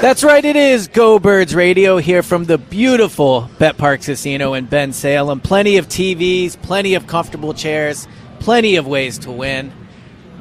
[0.00, 4.68] That's right, it is Go Birds Radio here from the beautiful Bet Parx Casino in
[4.68, 5.42] Bensalem.
[5.42, 8.06] Plenty of TVs, plenty of comfortable chairs,
[8.38, 9.72] plenty of ways to win.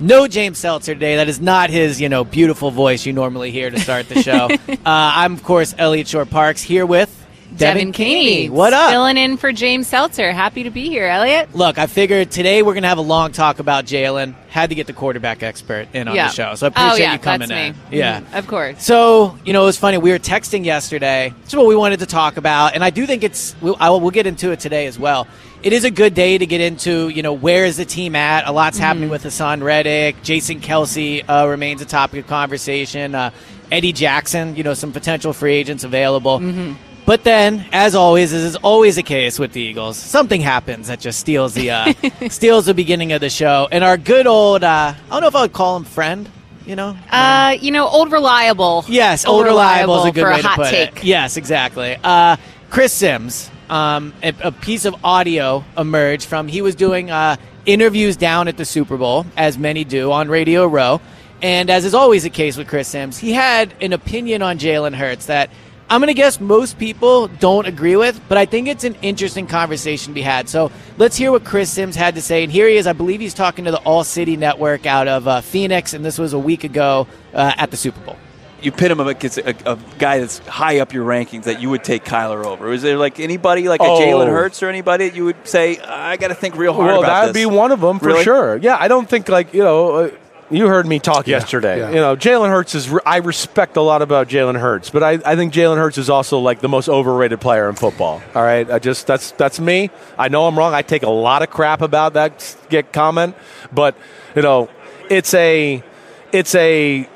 [0.02, 1.16] No James Seltzer today.
[1.16, 4.50] That is not his, you know, beautiful voice you normally hear to start the show.
[4.68, 8.50] uh, I'm, of course, Eliot Shorr-Parks here with Devan Kaney.
[8.50, 8.90] What up?
[8.92, 10.32] Filling in for James Seltzer.
[10.32, 11.56] Happy to be here, Eliot.
[11.56, 14.34] Look, I figured today we're going to have a long talk about Jalen.
[14.50, 16.28] Had to get the quarterback expert in on yeah.
[16.28, 16.56] the show.
[16.56, 17.74] So I appreciate oh, yeah, you coming in.
[17.74, 17.80] Me.
[17.92, 18.22] Yeah.
[18.22, 18.84] Mm, of course.
[18.84, 19.98] So, you know, it was funny.
[19.98, 21.34] We were texting yesterday.
[21.44, 22.74] This is what we wanted to talk about.
[22.74, 25.28] And I do think it's, we'll, I will, we'll get into it today as well.
[25.64, 28.48] It is a good day to get into, you know, where is the team at?
[28.48, 28.86] A lot's Mm-hmm.
[28.86, 30.22] happening with Haason Reddick.
[30.24, 33.16] Jason Kelce uh, remains a topic of conversation.
[33.16, 33.32] Uh,
[33.72, 36.40] Eddie Jackson, you know, some potential free agents available.
[36.40, 36.74] Mm-hmm.
[37.06, 41.00] But then, as always, as is always the case with the Eagles, something happens that
[41.00, 41.94] just steals the uh,
[42.30, 43.68] steals the beginning of the show.
[43.72, 46.28] And our good old, uh, I don't know if I would call him friend,
[46.66, 48.86] you know, Uh, you know, old reliable.
[48.88, 50.98] Yes, old reliable is a good way a to put take.
[50.98, 51.04] it.
[51.04, 51.96] Yes, exactly.
[52.04, 52.38] Uh,
[52.72, 57.36] Chris Simms, um, a, a piece of audio emerged from he was doing uh,
[57.68, 61.02] interviews down at the Super Bowl, as many do on Radio Row,
[61.44, 64.96] and as is always the case with Chris Simms, he had an opinion on Jalen
[64.96, 65.52] Hurts that.
[65.90, 69.46] I'm going to guess most people don't agree with, but I think it's an interesting
[69.46, 70.50] conversation to be had.
[70.50, 72.44] So let's hear what Chris Simms had to say.
[72.44, 72.88] And here he is.
[72.88, 76.18] I believe he's talking to the All City Network out of uh, Phoenix, and this
[76.18, 78.18] was a week ago uh, at the Super Bowl
[78.66, 81.84] you pit him against a, a, guy that's high up your rankings that you would
[81.84, 82.72] take Kyler over?
[82.72, 84.00] Is there like anybody like a Oh.
[84.00, 87.04] Jalen Hurts or anybody that you would say I got to think real hard well,
[87.04, 87.42] about that'd this?
[87.44, 88.24] be one of them for Really?
[88.24, 88.58] sure.
[88.58, 89.92] Yeah, I don't think like you know.
[89.92, 90.12] Uh,
[90.50, 91.80] you heard me talk yesterday.
[91.80, 91.90] yeah.
[91.90, 92.94] You know, Jalen Hurts is.
[93.06, 96.40] I respect a lot about Jalen Hurts, but I, I think Jalen Hurts is also
[96.40, 98.22] like the most overrated player in football.
[98.34, 99.90] All right, I just that's that's me.
[100.18, 100.74] I know I'm wrong.
[100.74, 103.36] I take a lot of crap about that get comment,
[103.74, 103.96] but
[104.36, 104.70] you know,
[105.10, 105.84] it's a
[106.32, 107.10] it's a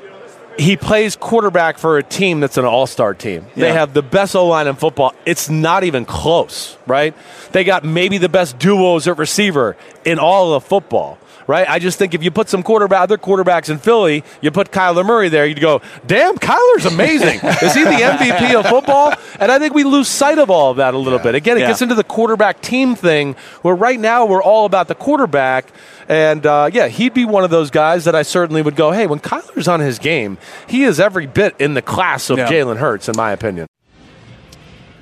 [0.58, 3.46] he plays quarterback for a team that's an all-star team.
[3.54, 5.14] They have the best O-line in football.
[5.24, 7.14] It's not even close, right?
[7.52, 11.18] They got maybe the best duos at receiver in all of football.
[11.50, 14.70] Right, I just think if you put some quarterback, other quarterbacks in Philly, you put
[14.70, 17.40] Kyler Murray there, you'd go, "Damn, Kyler's amazing!
[17.42, 20.76] Is he the MVP of football?" And I think we lose sight of all of
[20.76, 21.34] that a little bit.
[21.34, 21.66] Again, it Yeah.
[21.66, 25.72] gets into the quarterback team thing, where right now we're all about the quarterback.
[26.08, 29.08] And uh, yeah, he'd be one of those guys that I certainly would go, hey,
[29.08, 30.38] when Kyler's on his game,
[30.68, 32.48] he is every bit in the class of Yeah.
[32.48, 33.66] Jalen Hurts, in my opinion.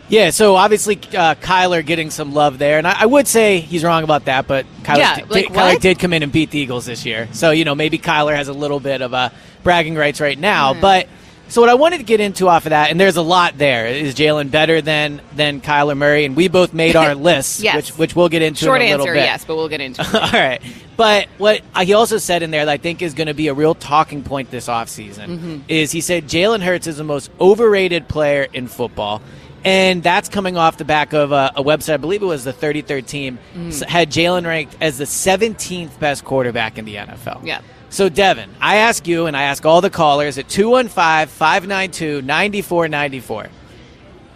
[0.09, 3.85] Yeah, so obviously uh, Kyler getting some love there, and I, I would say he's
[3.85, 6.87] wrong about that, but Kyler, Yeah, did, Kyler did come in and beat the Eagles
[6.87, 9.29] this year, so you know maybe Kyler has a little bit of uh,
[9.63, 10.73] bragging rights right now.
[10.75, 10.81] Hmm.
[10.81, 11.09] But
[11.49, 13.87] so what I wanted to get into off of that, and there's a lot there.
[13.87, 16.25] Is Jalen better than than Kyler Murray?
[16.25, 17.77] And we both made our lists, Yes.
[17.77, 19.25] which which we'll get into Short in a answer, bit.
[19.25, 20.15] yes, but we'll get into it.
[20.15, 20.61] All right.
[20.97, 23.55] But what he also said in there that I think is going to be a
[23.55, 25.59] real talking point this offseason Mm-hmm.
[25.69, 29.23] is he said Jalen Hurts is the most overrated player in football.
[29.65, 32.53] And that's coming off the back of a, a website, I believe it was the
[32.53, 33.85] 33rd team, Mm.
[33.85, 37.45] had Jalen ranked as the 17th best quarterback in the NFL.
[37.45, 37.61] Yeah.
[37.91, 43.49] So, Devan, I ask you and I ask all the callers at 215 592 9494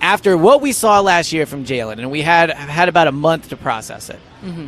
[0.01, 3.51] after what we saw last year from Jalen, and we had had about a month
[3.51, 4.19] to process it,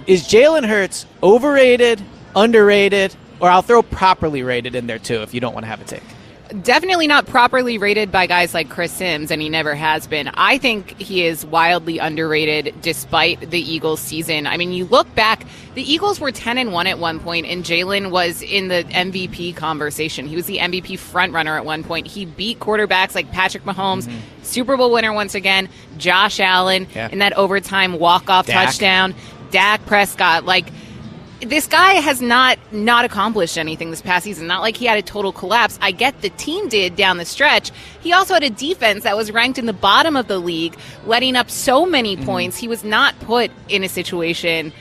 [0.07, 2.01] is Jalen Hurts overrated,
[2.37, 5.81] underrated, or I'll throw properly rated in there too if you don't want to have
[5.81, 6.03] a take.
[6.63, 10.29] Definitely not properly rated by guys like Chris Simms, and he never has been.
[10.35, 14.47] I think he is wildly underrated despite the Eagles season.
[14.47, 17.65] I mean, you look back, the Eagles were 10 and 1 at one point, and
[17.65, 20.27] Jalen was in the MVP conversation.
[20.29, 22.07] He was the MVP frontrunner at one point.
[22.07, 24.19] He beat quarterbacks like Patrick Mahomes, mm-hmm.
[24.45, 25.69] Super Bowl winner once again,
[25.99, 27.09] Josh Allen, Yeah.
[27.11, 29.15] in that overtime walk off touchdown,
[29.51, 30.45] Dak Prescott.
[30.45, 30.69] Like,
[31.45, 34.47] this guy has not not accomplished anything this past season.
[34.47, 35.79] Not like he had a total collapse.
[35.81, 37.71] I get the team did down the stretch.
[38.01, 40.77] He also had a defense that was ranked in the bottom of the league,
[41.07, 42.25] letting up so many mm-hmm.
[42.25, 42.57] points.
[42.57, 44.73] He was not put in a situation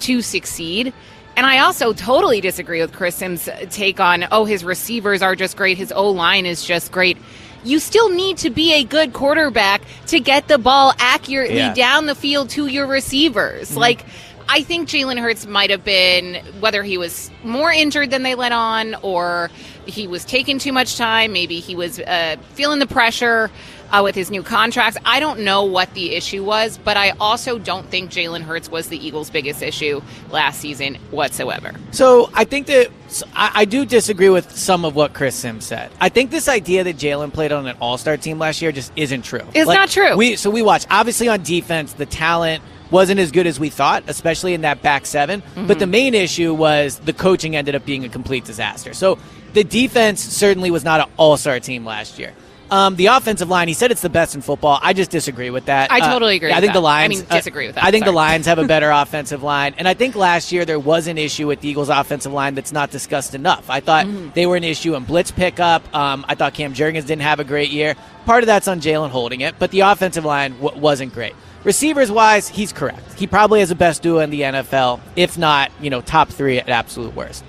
[0.00, 0.92] to succeed.
[1.36, 5.56] And I also totally disagree with Chris Simms' take on, oh, his receivers are just
[5.56, 7.16] great, his O line is just great.
[7.62, 11.74] You still need to be a good quarterback to get the ball accurately Yeah.
[11.74, 13.70] down the field to your receivers.
[13.70, 13.78] Mm-hmm.
[13.78, 14.04] Like,
[14.52, 18.50] I think Jalen Hurts might have been, whether he was more injured than they let
[18.50, 19.48] on, or
[19.86, 23.48] he was taking too much time, maybe he was uh, feeling the pressure
[23.92, 24.98] uh, with his new contracts.
[25.04, 28.88] I don't know what the issue was, but I also don't think Jalen Hurts was
[28.88, 31.72] the Eagles' biggest issue last season whatsoever.
[31.92, 32.90] So I think that
[33.36, 35.92] I, I do disagree with some of what Chris Simms said.
[36.00, 38.92] I think this idea that Jalen played on an All Star team last year just
[38.96, 39.46] isn't true.
[39.54, 40.16] It's not true.
[40.16, 44.04] We so we watch obviously on defense the talent wasn't as good as we thought,
[44.08, 48.04] especially in that back 7 But the main issue was the coaching ended up being
[48.04, 48.92] a complete disaster.
[48.94, 49.18] So
[49.52, 52.32] the defense certainly was not an All Star team last year.
[52.72, 54.78] Um, the offensive line, he said it's the best in football.
[54.80, 55.90] I just disagree with that.
[55.90, 56.86] I Uh, totally agree yeah, I think the that.
[56.86, 57.16] I Lions.
[57.18, 58.12] mean, disagree with that, I think the.
[58.12, 61.48] Lions have a better offensive line, and I think last year there was an issue
[61.48, 63.68] with the Eagles' offensive line that's not discussed enough.
[63.68, 64.28] I thought Mm-hmm.
[64.34, 65.82] they were an issue in blitz pickup.
[65.92, 67.96] Um, I thought Cam Jurgens didn't have a great year.
[68.24, 71.34] Part of that's on Jalen holding it, but the offensive line w- wasn't great.
[71.64, 73.18] Receivers wise, he's correct.
[73.18, 76.58] He probably has the best duo in the NFL, if not, you know, top three
[76.58, 77.44] at absolute worst.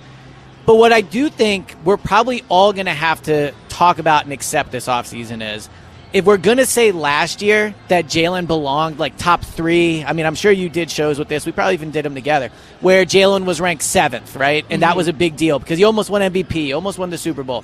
[0.66, 4.34] But what I do think we're probably all going to have to talk about and
[4.34, 5.70] accept this offseason is
[6.14, 10.26] if we're going to say last year that Jalen belonged like top three, I mean,
[10.26, 11.46] I'm sure you did shows with this.
[11.46, 14.66] We probably even did them together where Jalen was ranked seventh, right?
[14.70, 14.98] And that mm-hmm.
[14.98, 17.64] was a big deal because he almost won MVP, he almost won the Super Bowl.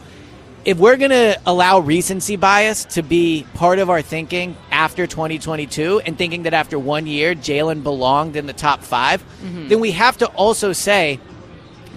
[0.64, 6.02] If we're going to allow recency bias to be part of our thinking after 2022
[6.02, 9.68] and thinking that after one year Jalen belonged in the top 5 mm-hmm.
[9.70, 11.20] then we have to also say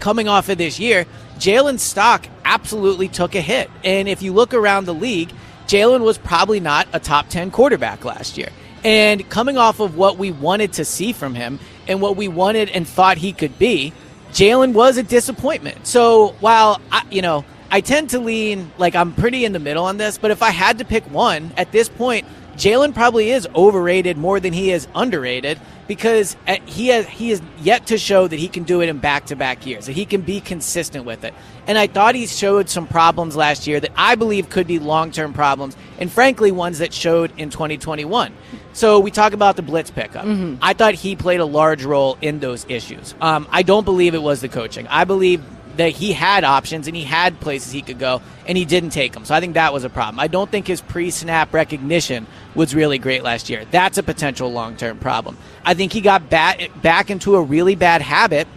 [0.00, 1.06] coming off of this year,
[1.38, 3.70] Jalen's stock absolutely took a hit.
[3.84, 5.32] And if you look around the league,
[5.66, 8.48] Jalen was probably not a top 10 quarterback last year.
[8.82, 12.70] And coming off of what we wanted to see from him and what we wanted
[12.70, 13.92] and thought he could be,
[14.32, 15.86] Jalen was a disappointment.
[15.86, 19.84] So while, I, you know, I tend to lean like I'm pretty in the middle
[19.84, 22.26] on this, but if I had to pick one at this point,
[22.60, 25.58] Jalen probably is overrated more than he is underrated
[25.88, 28.98] because uh, he has he is yet to show that he can do it in
[28.98, 31.32] back to back years that he can be consistent with it.
[31.66, 35.10] And I thought he showed some problems last year that I believe could be long
[35.10, 38.30] term problems, and frankly ones that showed in 2021.
[38.74, 40.26] So we talk about the blitz pickup.
[40.60, 43.14] I thought he played a large role in those issues.
[43.22, 44.86] Um, I don't believe it was the coaching.
[44.88, 45.42] I believe
[45.76, 49.12] that he had options and he had places he could go and he didn't take
[49.12, 49.25] them.
[49.25, 50.20] So I think that was a problem.
[50.20, 53.64] I don't think his pre-snap recognition was really great last year.
[53.70, 55.37] That's a potential long-term problem.
[55.64, 58.49] I think he got back back into a really bad habit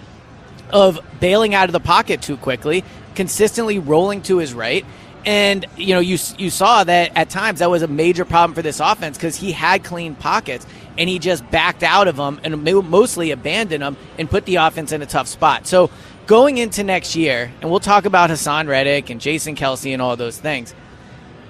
[0.71, 2.83] of bailing out of the pocket too quickly,
[3.15, 4.85] consistently rolling to his right.
[5.25, 8.61] And you know, you you saw that at times that was a major problem for
[8.61, 10.65] this offense because he had clean pockets
[10.97, 14.91] and he just backed out of them and mostly abandoned them and put the offense
[14.91, 15.65] in a tough spot.
[15.65, 15.89] So
[16.27, 20.15] going into next year, and we'll talk about Haason Reddick and Jason Kelce and all
[20.15, 20.73] those things.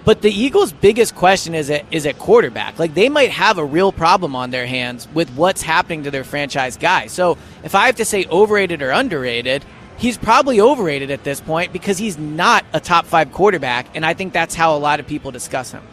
[0.05, 2.77] But the Eagles' biggest question is at, is at quarterback.
[2.77, 6.25] Like they might have a real problem on their hands with what's happening to their
[6.25, 7.07] franchise guy.
[7.07, 9.63] So if I have to say overrated or underrated,
[9.97, 14.13] he's probably overrated at this point because he's not a top five quarterback, and I
[14.13, 15.83] think that's how a lot of people discuss him.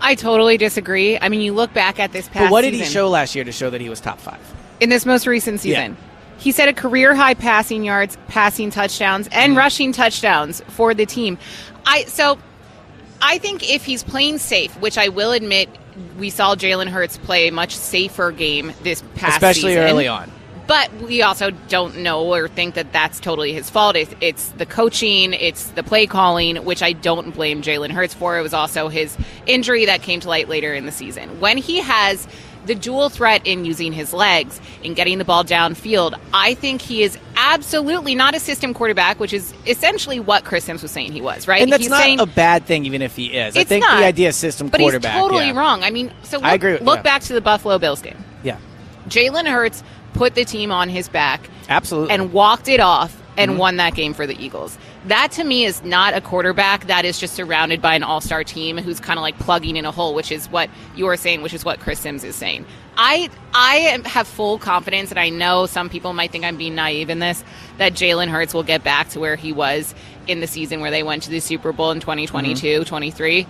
[0.00, 1.18] I totally disagree.
[1.18, 3.44] I mean, you look back at this past But what did he show last year
[3.44, 4.40] to show that he was top five?
[4.80, 5.96] in this most recent season.
[6.38, 9.58] He set a career high passing yards, passing touchdowns, and Mm-hmm.
[9.58, 11.36] rushing touchdowns for the team.
[11.84, 12.38] I so
[13.20, 15.68] I think if he's playing safe, which I will admit,
[16.18, 19.82] we saw Jalen Hurts play a much safer game this past Especially season.
[19.84, 20.30] early on.
[20.68, 23.96] But we also don't know or think that that's totally his fault.
[23.96, 28.38] It's, it's the coaching, it's the play calling, which I don't blame Jalen Hurts for.
[28.38, 29.16] It was also his
[29.46, 31.40] injury that came to light later in the season.
[31.40, 32.28] When he has
[32.68, 36.18] the dual threat in using his legs, in getting the ball downfield.
[36.32, 40.82] I think he is absolutely not a system quarterback, which is essentially what Chris Simms
[40.82, 41.60] was saying he was, right?
[41.62, 43.56] And that's he's not saying, a bad thing, even if he is.
[43.56, 45.12] I think not, the idea of system but quarterback.
[45.14, 45.58] he's totally yeah.
[45.58, 45.82] wrong.
[45.82, 47.02] I mean, so look, I agree with- look yeah.
[47.02, 48.22] back to the Buffalo Bills game.
[48.44, 48.58] Yeah,
[49.08, 49.82] Jalen Hurts
[50.14, 52.14] put the team on his back absolutely.
[52.14, 53.58] and walked it off and Mm-hmm.
[53.60, 54.76] won that game for the Eagles.
[55.06, 58.44] That to me is not a quarterback that is just surrounded by an all star
[58.44, 61.42] team who's kind of like plugging in a hole, which is what you are saying,
[61.42, 62.66] which is what Chris Simms is saying.
[62.96, 67.10] I I have full confidence, and I know some people might think I'm being naive
[67.10, 67.44] in this,
[67.78, 69.94] that Jalen Hurts will get back to where he was
[70.26, 72.82] in the season where they went to the Super Bowl in 2022 mm-hmm.
[72.82, 73.46] 23.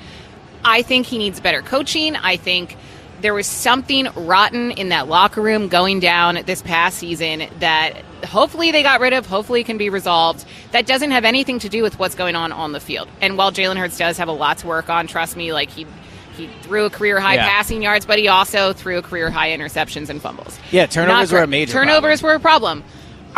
[0.64, 2.14] I think he needs better coaching.
[2.14, 2.76] I think
[3.20, 7.94] there was something rotten in that locker room going down this past season that
[8.24, 10.44] hopefully they got rid of, hopefully can be resolved.
[10.72, 13.08] That doesn't have anything to do with what's going on on the field.
[13.20, 15.86] And while Jalen Hurts does have a lot to work on, trust me, like he
[16.36, 17.48] he threw a career high Yeah.
[17.48, 20.56] passing yards, but he also threw a career high interceptions and fumbles.
[20.70, 22.84] Yeah, turnovers Not were a major Turnovers were a problem.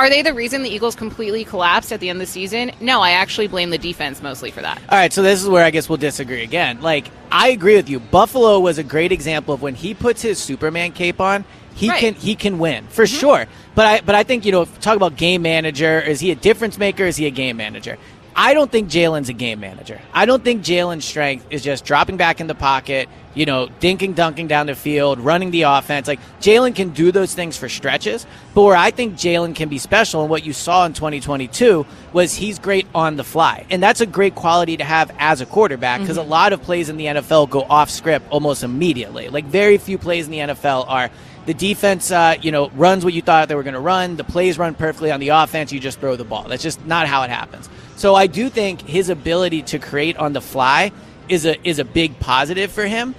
[0.00, 2.73] Are they the reason the Eagles completely collapsed at the end of the season?
[2.80, 4.78] No, I actually blame the defense mostly for that.
[4.88, 6.80] All right, so this is where I guess we'll disagree again.
[6.80, 8.00] Like, I agree with you.
[8.00, 12.00] Buffalo was a great example of when he puts his Superman cape on, he Right.
[12.00, 13.19] can he can win for mm-hmm.
[13.19, 13.47] sure.
[13.75, 16.00] But I but I think you know talk about game manager.
[16.00, 17.04] Is he a difference maker?
[17.04, 17.99] Is he a game manager?
[18.42, 20.00] I don't think Jalen's a game manager.
[20.14, 24.14] I don't think Jalen's strength is just dropping back in the pocket, you know, dinking,
[24.14, 26.09] dunking down the field, running the offense.
[26.09, 29.76] Like Jalen can do those things for stretches, but where I think Jalen can be
[29.76, 34.00] special and what you saw in 2022 was he's great on the fly, and that's
[34.00, 36.30] a great quality to have as a quarterback because a mm-hmm.
[36.30, 39.28] lot of plays in the NFL go off script almost immediately.
[39.28, 41.11] Like very few plays in the NFL are
[41.47, 44.16] the defense, uh, you know, runs what you thought they were going to run.
[44.16, 45.73] The plays run perfectly on the offense.
[45.73, 46.44] You just throw the ball.
[46.49, 47.68] That's just not how it happens.
[47.97, 50.92] So I do think his ability to create on the fly
[51.28, 53.14] is a is a big positive for him.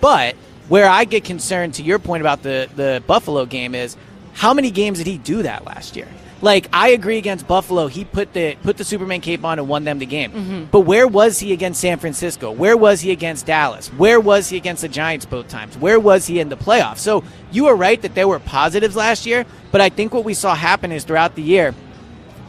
[0.00, 0.36] But
[0.68, 3.96] where I get concerned to your point about the the Buffalo game is
[4.32, 6.08] how many games did he do that last year?
[6.42, 9.84] Like I agree against Buffalo, he put the put the Superman cape on and won
[9.84, 10.32] them the game.
[10.32, 10.64] Mm-hmm.
[10.70, 12.50] But where was he against San Francisco?
[12.50, 13.88] Where was he against Dallas?
[13.88, 15.76] Where was he against the Giants both times?
[15.76, 16.98] Where was he in the playoffs?
[16.98, 20.34] So you are right that there were positives last year, but I think what we
[20.34, 21.74] saw happen is throughout the year,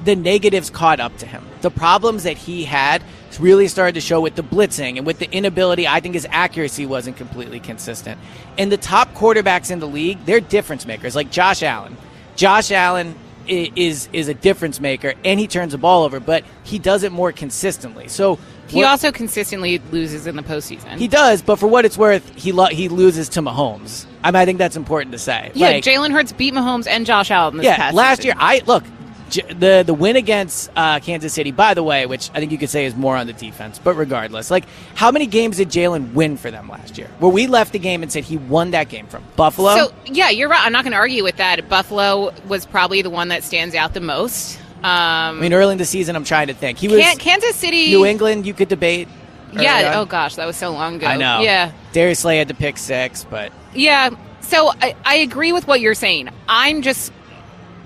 [0.06, 1.46] the negatives caught up to him.
[1.62, 3.04] The problems that he had
[3.40, 5.88] really started to show with the blitzing and with the inability.
[5.88, 8.20] I think his accuracy wasn't completely consistent.
[8.58, 11.96] And the top quarterbacks in the league, they're difference makers, like Josh Allen.
[12.36, 13.16] Josh Allen
[13.52, 17.12] is is a difference maker, and he turns the ball over, but he does it
[17.12, 18.08] more consistently.
[18.08, 20.98] So He also consistently loses in the postseason.
[20.98, 24.06] he does, but for what it's worth, he lo- he loses to Mahomes.
[24.24, 25.52] I mean, I think that's important to say.
[25.54, 28.28] yeah, Like- Jalen Hurts beat Mahomes and Josh Allen this yeah, last season.
[28.30, 28.84] year I look
[29.34, 31.52] the the win against uh, Kansas City.
[31.52, 33.96] By the way, which I think you could say is more on the defense, but
[33.96, 37.08] regardless, like how many games did Jalen win for them last year?
[37.20, 39.76] Where we left the game and said he won that game from Buffalo.
[39.76, 40.66] So yeah, you're right.
[40.66, 41.68] I'm not going to argue with that.
[41.70, 44.60] Buffalo was probably the one that stands out the most.
[44.78, 46.80] Um, I mean, early in the season, I'm trying to think.
[46.80, 48.46] He was Kansas City, New England.
[48.48, 49.08] You could debate.
[49.54, 49.92] Yeah.
[49.92, 49.98] on.
[49.98, 51.08] Oh gosh, that was so long ago.
[51.08, 51.42] I know.
[51.42, 51.72] Yeah.
[51.94, 54.10] Darius Slay had to pick six, but Yeah.
[54.42, 56.30] So I, I agree with what you're saying.
[56.48, 57.14] I'm just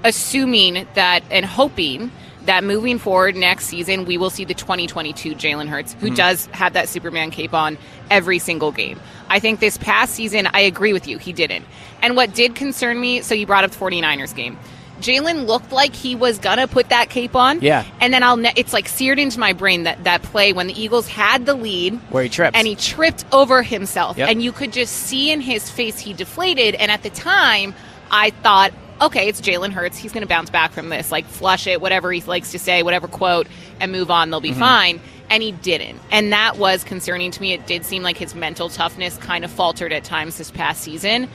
[0.05, 2.11] assuming that and hoping
[2.45, 6.15] that moving forward next season, we will see the 2022 Jalen Hurts, who mm-hmm.
[6.15, 7.77] does have that Superman cape on
[8.09, 8.99] every single game.
[9.29, 11.65] I think this past season, I agree with you, he didn't.
[12.01, 14.57] And what did concern me, so you brought up the 49ers game.
[15.01, 17.59] Jalen looked like he was gonna put that cape on.
[17.61, 17.83] Yeah.
[17.99, 20.81] And then I'll, ne- it's like seared into my brain that that play when the
[20.81, 22.57] Eagles had the lead, Where he trips.
[22.57, 24.29] and he tripped over himself, Yep.
[24.29, 26.75] and you could just see in his face he deflated.
[26.75, 27.73] And at the time,
[28.09, 28.71] I thought,
[29.01, 29.97] okay, it's Jalen Hurts.
[29.97, 32.83] He's going to bounce back from this, like flush it, whatever he likes to say,
[32.83, 33.47] whatever quote,
[33.79, 34.29] and move on.
[34.29, 34.59] They'll be Mm-hmm.
[34.59, 35.01] fine.
[35.29, 35.99] And he didn't.
[36.11, 37.51] And that was concerning to me.
[37.53, 41.27] It did seem like his mental toughness kind of faltered at times this past season.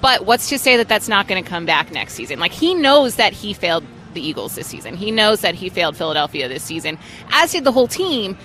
[0.00, 2.38] But what's to say that that's not going to come back next season?
[2.40, 4.96] Like, he knows that he failed the Eagles this season.
[4.96, 6.98] He knows that he failed Philadelphia this season,
[7.30, 8.38] as did the whole team.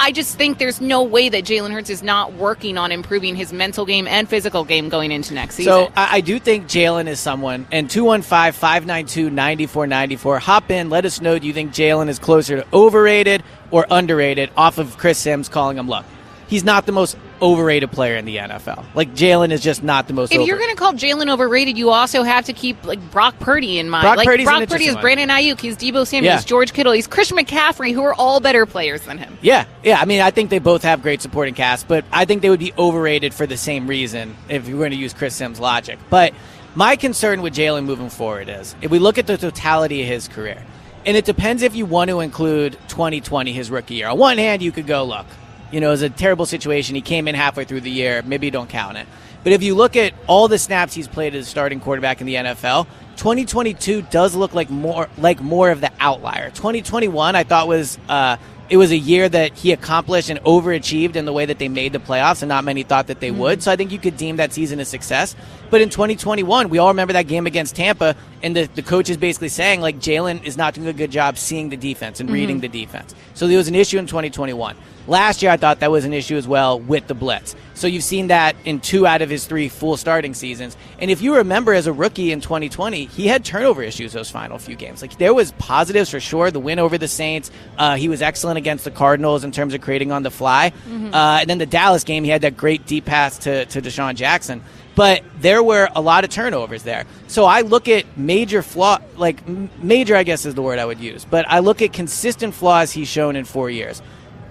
[0.00, 3.52] I just think there's no way that Jalen Hurts is not working on improving his
[3.52, 5.72] mental game and physical game going into next season.
[5.72, 7.66] So I, I do think Jalen is someone.
[7.72, 10.38] And 215 592 9494.
[10.38, 10.90] Hop in.
[10.90, 11.38] Let us know.
[11.38, 15.76] Do you think Jalen is closer to overrated or underrated off of Chris Simms calling
[15.76, 16.04] him look?
[16.48, 18.84] He's not the most overrated player in the NFL.
[18.94, 21.76] Like, Jalen is just not the most if over- you're going to call Jalen overrated,
[21.78, 24.02] you also have to keep like Brock Purdy in mind.
[24.02, 25.02] Brock like Brock Purdy is one.
[25.02, 26.36] Brandon Aiyuk, he's Deebo Samuel, Yeah.
[26.36, 29.36] he's George Kittle, he's Christian McCaffrey, who are all better players than him.
[29.42, 30.00] Yeah, yeah.
[30.00, 32.58] I mean, I think they both have great supporting cast, but I think they would
[32.60, 35.98] be overrated for the same reason if you were going to use Chris Simms' logic.
[36.10, 36.32] But
[36.74, 40.28] my concern with Jalen moving forward is if we look at the totality of his
[40.28, 40.62] career,
[41.06, 44.08] and it depends if you want to include 2020, his rookie year.
[44.08, 45.26] On one hand, you could go, look,
[45.70, 46.94] you know, it was a terrible situation.
[46.94, 48.22] He came in halfway through the year.
[48.22, 49.06] Maybe you don't count it.
[49.44, 52.26] But if you look at all the snaps he's played as a starting quarterback in
[52.26, 56.50] the NFL, 2022 does look like more like more of the outlier.
[56.50, 58.36] 2021, I thought was uh,
[58.70, 61.92] it was a year that he accomplished and overachieved in the way that they made
[61.92, 63.40] the playoffs, and not many thought that they mm-hmm.
[63.40, 63.62] would.
[63.62, 65.34] So I think you could deem that season a success.
[65.70, 69.16] But in 2021, we all remember that game against Tampa, and the, the coach is
[69.16, 72.34] basically saying, like, Jalen is not doing a good job seeing the defense and mm-hmm.
[72.34, 73.14] reading the defense.
[73.34, 74.76] So there was an issue in 2021.
[75.08, 77.56] Last year, I thought that was an issue as well with the blitz.
[77.72, 80.76] So you've seen that in two out of his three full starting seasons.
[80.98, 84.58] And if you remember, as a rookie in 2020, he had turnover issues those final
[84.58, 85.00] few games.
[85.00, 86.50] Like there was positives for sure.
[86.50, 89.80] The win over the Saints, uh, he was excellent against the Cardinals in terms of
[89.80, 90.70] creating on the fly.
[90.70, 91.14] Mm-hmm.
[91.14, 94.14] Uh, and then the Dallas game, he had that great deep pass to to DeSean
[94.14, 94.62] Jackson
[94.98, 97.04] but there were a lot of turnovers there.
[97.28, 99.46] So I look at major flaw, like
[99.80, 102.90] major, I guess is the word I would use, but I look at consistent flaws
[102.90, 104.02] he's shown in four years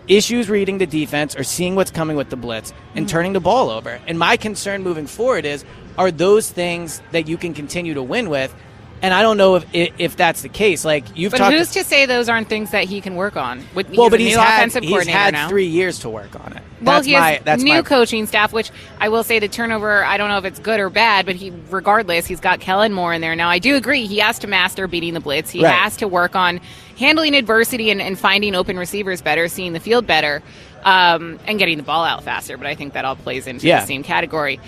[0.07, 3.11] issues reading the defense or seeing what's coming with the blitz and mm-hmm.
[3.11, 3.99] turning the ball over.
[4.07, 5.65] And my concern moving forward is
[5.97, 8.55] are those things that you can continue to win with?
[9.01, 10.83] And I don't know if if that's the case.
[10.83, 11.55] Like you've but talked.
[11.55, 13.63] who's to say those aren't things that he can work on?
[13.75, 15.49] With, well, but he's had, he's had now.
[15.49, 16.63] three years to work on it.
[16.81, 19.47] Well, that's he has my, that's new my, coaching staff, which I will say the
[19.47, 20.03] turnover.
[20.03, 23.13] I don't know if it's good or bad, but he, regardless, he's got Kellen Moore
[23.13, 23.49] in there now.
[23.49, 25.49] I do agree he has to master beating the blitz.
[25.51, 25.73] He right.
[25.73, 26.59] has to work on
[26.97, 30.41] handling adversity and, and finding open receivers better, seeing the field better
[30.83, 32.57] um, and getting the ball out faster.
[32.57, 33.81] But I think that all plays into yeah.
[33.81, 34.59] the same category.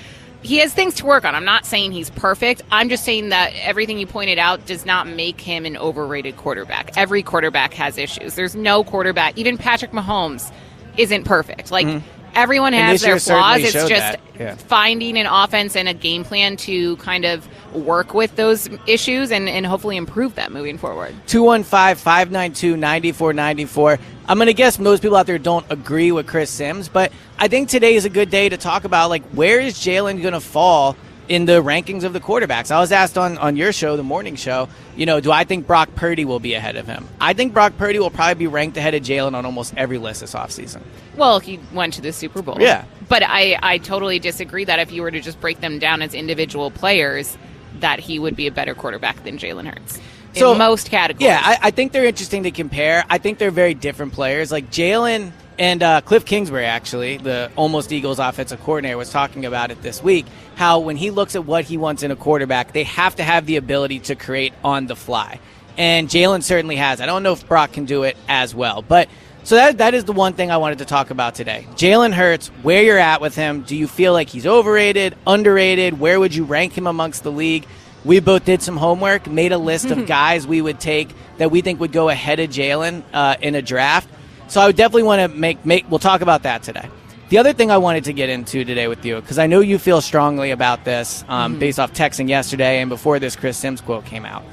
[0.42, 1.36] He has things to work on.
[1.36, 2.62] I'm not saying he's perfect.
[2.72, 6.92] I'm just saying that everything you pointed out does not make him an overrated quarterback.
[6.96, 8.36] Every quarterback has issues.
[8.36, 10.52] There's no quarterback, even Patrick Mahomes,
[10.98, 11.72] isn't perfect.
[11.72, 11.88] Like.
[11.88, 13.62] Mm-hmm everyone has their flaws.
[13.62, 14.56] It's just yeah.
[14.56, 19.48] finding an offense and a game plan to kind of work with those issues and,
[19.48, 21.14] and hopefully improve them moving forward.
[21.28, 24.00] 215 592 9494.
[24.28, 27.48] I'm going to guess most people out there don't agree with Chris Simms, but I
[27.48, 30.40] think today is a good day to talk about like where is Jalen going to
[30.40, 30.96] fall
[31.30, 32.72] in the rankings of the quarterbacks.
[32.72, 34.68] I was asked on, on your show, the morning show,
[34.98, 37.08] you know, do I think Brock Purdy will be ahead of him?
[37.22, 40.22] I think Brock Purdy will probably be ranked ahead of Jalen on almost every list
[40.22, 40.82] this offseason.
[41.16, 42.58] Well, he went to the Super Bowl.
[42.60, 42.84] Yeah.
[43.08, 46.16] But I, I totally disagree that if you were to just break them down as
[46.16, 47.38] individual players,
[47.80, 50.00] that he would be a better quarterback than Jalen Hurts.
[50.34, 51.28] So, in most categories.
[51.28, 53.04] Yeah, I, I think they're interesting to compare.
[53.10, 54.52] I think they're very different players.
[54.52, 59.72] Like Jalen and uh, Cliff Kingsbury, actually, the almost Eagles offensive coordinator, was talking about
[59.72, 60.26] it this week.
[60.56, 63.46] How when he looks at what he wants in a quarterback, they have to have
[63.46, 65.42] the ability to create on the fly.
[65.78, 67.02] And Jalen certainly has.
[67.02, 68.82] I don't know if Brock can do it as well.
[68.82, 69.10] But
[69.44, 71.68] so that, that is the one thing I wanted to talk about today.
[71.72, 73.64] Jalen Hurts, where you're at with him.
[73.64, 76.00] Do you feel like he's overrated, underrated?
[76.00, 77.66] Where would you rank him amongst the league?
[78.06, 81.60] We both did some homework, made a list of guys we would take that we
[81.60, 84.10] think would go ahead of Jalen uh, in a draft.
[84.50, 85.90] So I would definitely want to make make.
[85.90, 86.90] We'll talk about that today.
[87.30, 89.78] The other thing I wanted to get into today with you, because I know you
[89.78, 91.60] feel strongly about this, um, mm-hmm.
[91.60, 94.44] based off texting yesterday and before this Chris Simms quote came out,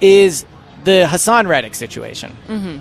[0.00, 0.44] is
[0.82, 2.36] the Haason Reddick situation.
[2.48, 2.78] Mm-hmm.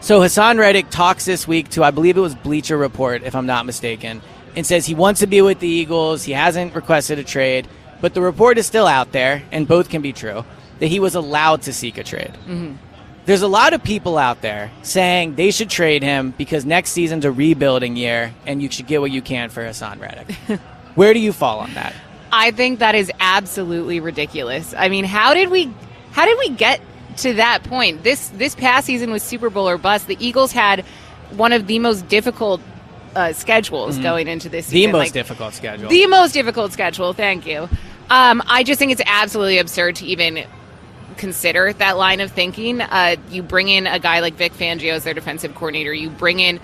[0.00, 3.46] So Haason Reddick talks this week to, I believe it was Bleacher Report, if I'm
[3.46, 4.22] not mistaken,
[4.54, 6.22] and says he wants to be with the Eagles.
[6.22, 7.66] He hasn't requested a trade,
[8.00, 10.44] but the report is still out there, and both can be true,
[10.78, 12.32] that he was allowed to seek a trade.
[12.46, 12.76] Mm-hmm
[13.26, 17.24] there's a lot of people out there saying they should trade him because next season's
[17.24, 20.32] a rebuilding year and you should get what you can for Haason Reddick.
[20.94, 21.94] Where do you fall on that?
[22.32, 24.74] I think that is absolutely ridiculous.
[24.76, 25.72] I mean, how did we
[26.12, 26.80] how did we get
[27.18, 28.02] to that point?
[28.02, 30.06] This this past season was Super Bowl or bust.
[30.06, 30.84] The Eagles had
[31.30, 32.60] one of the most difficult
[33.14, 34.02] uh, schedules mm-hmm.
[34.02, 34.90] going into this season.
[34.90, 35.88] The most like, difficult schedule.
[35.88, 37.12] The most difficult schedule.
[37.12, 37.68] Thank you.
[38.10, 40.44] Um, I just think it's absolutely absurd to even
[41.14, 42.80] consider that line of thinking.
[42.80, 45.92] Uh, you bring in a guy like Vic Fangio as their defensive coordinator.
[45.92, 46.60] You bring in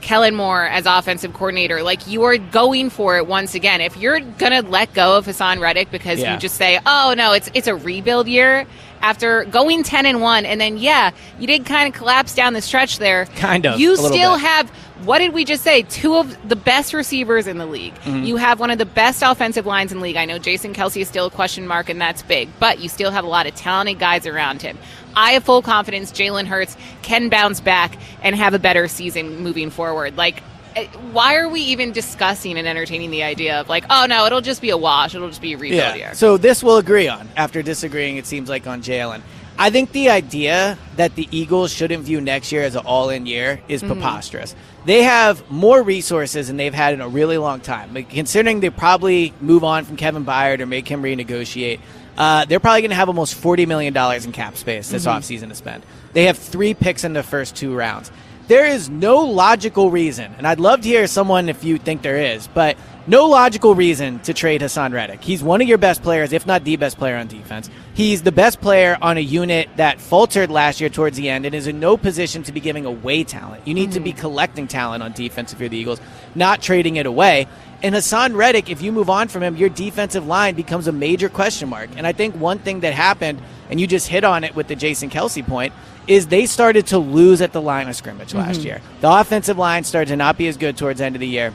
[0.00, 1.82] Kellen Moore as offensive coordinator.
[1.82, 3.80] Like you are going for it once again.
[3.80, 6.34] If you're gonna let go of Haason Reddick because yeah.
[6.34, 8.66] you just say, "Oh no, it's it's a rebuild year,"
[9.02, 12.62] after going ten and one, and then yeah, you did kind of collapse down the
[12.62, 13.26] stretch there.
[13.36, 13.78] Kind of.
[13.78, 14.70] You still have
[15.04, 15.82] what did we just say?
[15.82, 17.94] Two of the best receivers in the league.
[17.94, 18.24] Mm-hmm.
[18.24, 20.16] You have one of the best offensive lines in the league.
[20.16, 23.10] I know Jason Kelce is still a question mark, and that's big, but you still
[23.10, 24.78] have a lot of talented guys around him.
[25.16, 29.70] I have full confidence Jalen Hurts can bounce back and have a better season moving
[29.70, 30.16] forward.
[30.16, 30.42] Like,
[30.76, 34.40] eh, why are we even discussing and entertaining the idea of like, oh no, it'll
[34.40, 35.94] just be a wash, it'll just be a rebuild yeah.
[35.94, 36.14] year?
[36.14, 38.18] So this we'll agree on after disagreeing.
[38.18, 39.22] It seems like on Jalen.
[39.60, 43.60] I think the idea that the Eagles shouldn't view next year as an all-in year
[43.68, 43.92] is mm-hmm.
[43.92, 44.56] preposterous.
[44.86, 47.92] They have more resources than they've had in a really long time.
[47.92, 51.80] Like, considering they probably move on from Kevin Byard or make him renegotiate,
[52.16, 55.18] uh, they're probably going to have almost $40 million in cap space this mm-hmm.
[55.18, 55.84] offseason to spend.
[56.14, 58.10] They have three picks in the first two rounds.
[58.50, 62.16] There is no logical reason, and I'd love to hear someone if you think there
[62.16, 65.22] is, but no logical reason to trade Haason Reddick.
[65.22, 67.70] He's one of your best players, if not the best player on defense.
[67.94, 71.54] He's the best player on a unit that faltered last year towards the end and
[71.54, 73.64] is in no position to be giving away talent.
[73.68, 73.92] You need mm-hmm.
[73.92, 76.00] to be collecting talent on defense if you're the Eagles,
[76.34, 77.46] not trading it away.
[77.84, 81.28] And Haason Reddick, if you move on from him, your defensive line becomes a major
[81.28, 81.90] question mark.
[81.96, 84.76] And I think one thing that happened, and you just hit on it with the
[84.76, 85.72] Jason Kelce point,
[86.06, 88.38] is they started to lose at the line of scrimmage mm-hmm.
[88.38, 88.80] last year.
[89.00, 91.54] The offensive line started to not be as good towards the end of the year.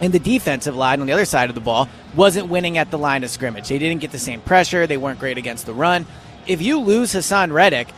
[0.00, 2.98] And the defensive line on the other side of the ball wasn't winning at the
[2.98, 3.68] line of scrimmage.
[3.68, 4.86] They didn't get the same pressure.
[4.86, 6.04] They weren't great against the run.
[6.46, 7.88] If you lose Haason Reddick,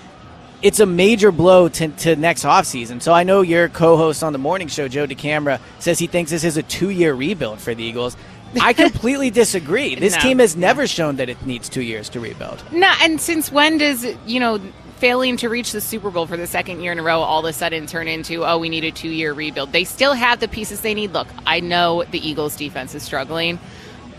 [0.63, 3.01] it's a major blow to, to next offseason.
[3.01, 6.45] So I know your co-host on the morning show, Joe DeCamara, says he thinks this
[6.45, 8.17] is a two-year rebuild for the Eagles.
[8.61, 9.95] I completely disagree.
[9.95, 10.21] This no.
[10.21, 12.63] team has never shown that it needs two years to rebuild.
[12.73, 14.61] No, and since when does you know
[14.97, 17.45] failing to reach the Super Bowl for the second year in a row all of
[17.45, 19.73] a sudden turn into oh we need a two year rebuild?
[19.73, 21.13] They still have the pieces they need.
[21.13, 23.59] Look, I know the Eagles defense is struggling.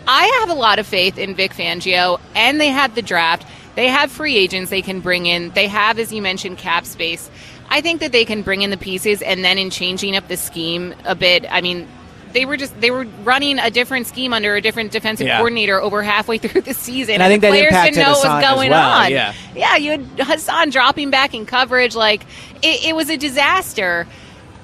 [0.07, 3.45] I have a lot of faith in Vic Fangio, and they have the draft.
[3.75, 5.51] They have free agents they can bring in.
[5.51, 7.29] They have, as you mentioned, cap space.
[7.69, 10.37] I think that they can bring in the pieces, and then in changing up the
[10.37, 11.87] scheme a bit, I mean,
[12.33, 15.37] they were just they were running a different scheme under a different defensive yeah.
[15.37, 17.15] coordinator over halfway through the season.
[17.15, 18.89] And, and I think the players didn't know Haason what was going well.
[18.89, 19.11] on.
[19.11, 19.33] Yeah.
[19.55, 21.95] yeah, you had Haason dropping back in coverage.
[21.95, 22.23] Like
[22.61, 24.07] it, it was a disaster.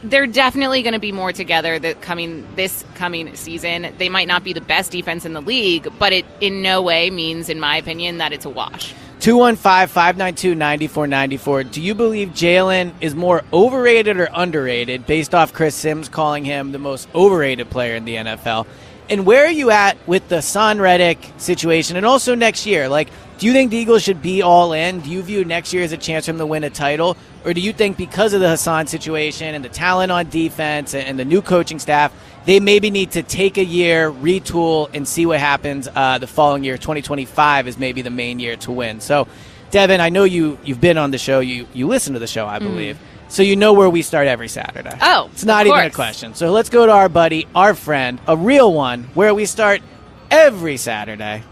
[0.04, 3.94] They're definitely going to be more together that coming this coming season.
[3.98, 7.10] They might not be the best defense in the league, but it in no way
[7.10, 8.94] means, in my opinion, that it's a wash.
[9.26, 11.64] 215 592 9494.
[11.64, 16.72] Do you believe Jalen is more overrated or underrated based off Chris Simms calling him
[16.72, 18.68] the most overrated player in the NFL?
[19.10, 22.88] And where are you at with the Son Reddick situation and also next year?
[22.88, 25.02] Like, do you think the Eagles should be all in?
[25.02, 27.18] Do you view next year as a chance for them to win a title?
[27.44, 31.20] Or do you think because of the Haason situation and the talent on defense and
[31.20, 32.14] the new coaching staff,
[32.46, 36.64] they maybe need to take a year, retool, and see what happens uh, the following
[36.64, 36.78] year?
[36.78, 39.00] 2025 is maybe the main year to win.
[39.00, 39.28] So,
[39.72, 41.40] Devan, I know you, you've been on the show.
[41.40, 42.64] You, you listen to the show, I mm.
[42.64, 42.96] believe.
[42.96, 43.32] Mm.
[43.32, 44.96] So you know where we start every Saturday.
[45.02, 46.36] Oh, it's not even a question.
[46.36, 49.82] So let's go to our buddy, our friend, a real one, where we start
[50.30, 51.44] every Saturday.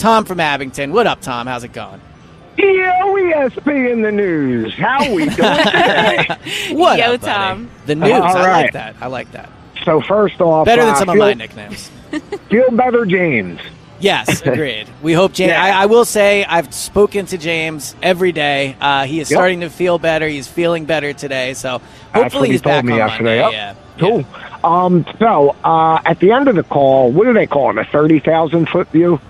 [0.00, 0.92] Tom from Abington.
[0.92, 1.46] What up, Tom?
[1.46, 2.00] How's it going?
[2.56, 4.72] EOESP in the news.
[4.74, 6.26] How we doing today?
[6.72, 7.70] what Yo, up, Tom.
[7.84, 8.10] The news.
[8.10, 8.62] All I right.
[8.62, 8.96] like that.
[8.98, 9.50] I like that.
[9.84, 11.90] So first off, better than uh, some feel, of my nicknames.
[12.48, 13.60] feel better, James.
[13.98, 14.88] Yes, agreed.
[15.02, 15.50] We hope James.
[15.50, 15.62] Yeah.
[15.62, 18.76] I, I, will say I've spoken to James every day.
[18.80, 19.36] Uh, he is yep.
[19.36, 20.26] starting to feel better.
[20.26, 21.52] He's feeling better today.
[21.52, 21.82] So
[22.14, 23.42] hopefully he's back me on yesterday.
[23.42, 23.58] Monday.
[23.58, 23.76] Yep.
[23.76, 23.98] Yeah.
[23.98, 24.20] Cool.
[24.20, 24.58] Yeah.
[24.64, 27.78] Um, so uh, at the end of the call, what do they call it?
[27.78, 29.20] A thirty thousand foot view.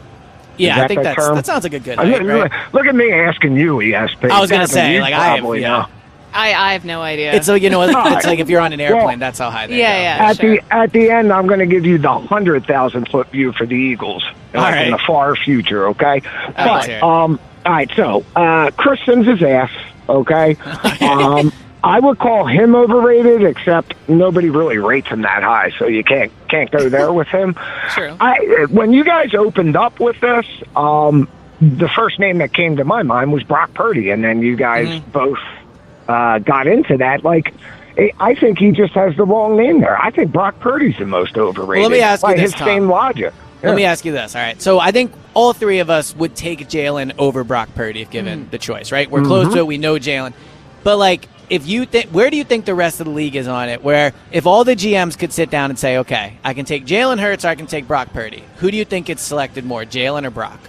[0.60, 2.74] Yeah, I think that's, that sounds like a good height, look, right?
[2.74, 4.30] look at me asking you, ESP.
[4.30, 5.68] I was going to say, like, I have, yeah.
[5.68, 5.86] know.
[6.32, 7.32] I, I have no idea.
[7.34, 9.50] It's so you know, it's, it's like if you're on an airplane, well, that's how
[9.50, 10.02] high they yeah, go.
[10.02, 10.56] Yeah, At sure.
[10.56, 13.66] the at the end, I'm going to give you the hundred thousand foot view for
[13.66, 14.86] the Eagles, like right.
[14.86, 15.88] in the far future.
[15.88, 16.22] Okay,
[16.56, 17.90] but um, all right.
[17.96, 19.70] So uh, Chris Simms is ass.
[20.08, 20.56] Okay,
[21.00, 26.04] um, I would call him overrated, except nobody really rates him that high, so you
[26.04, 27.54] can't can't go there with him.
[27.90, 28.16] True.
[28.20, 31.28] I when you guys opened up with this, um,
[31.60, 34.88] the first name that came to my mind was Brock Purdy, and then you guys
[34.88, 35.10] Mm-hmm.
[35.10, 35.38] both
[36.08, 37.22] uh, got into that.
[37.24, 37.54] Like,
[38.18, 40.00] I think he just has the wrong name there.
[40.00, 41.82] I think Brock Purdy's the most overrated.
[41.82, 42.66] Well, let me ask you this, his Tom.
[42.66, 43.32] same logic.
[43.62, 44.34] Let me ask you this.
[44.34, 44.60] All right.
[44.60, 48.46] So I think all three of us would take Jalen over Brock Purdy if given
[48.46, 48.50] Mm.
[48.50, 49.10] the choice, right?
[49.10, 49.54] We're close Mm-hmm.
[49.54, 49.66] to it.
[49.66, 50.32] We know Jalen.
[50.82, 53.48] But, like, if you think, where do you think the rest of the league is
[53.48, 53.82] on it?
[53.82, 57.18] Where if all the GMs could sit down and say, okay, I can take Jalen
[57.18, 60.24] Hurts or I can take Brock Purdy, who do you think gets selected more, Jalen
[60.24, 60.60] or Brock?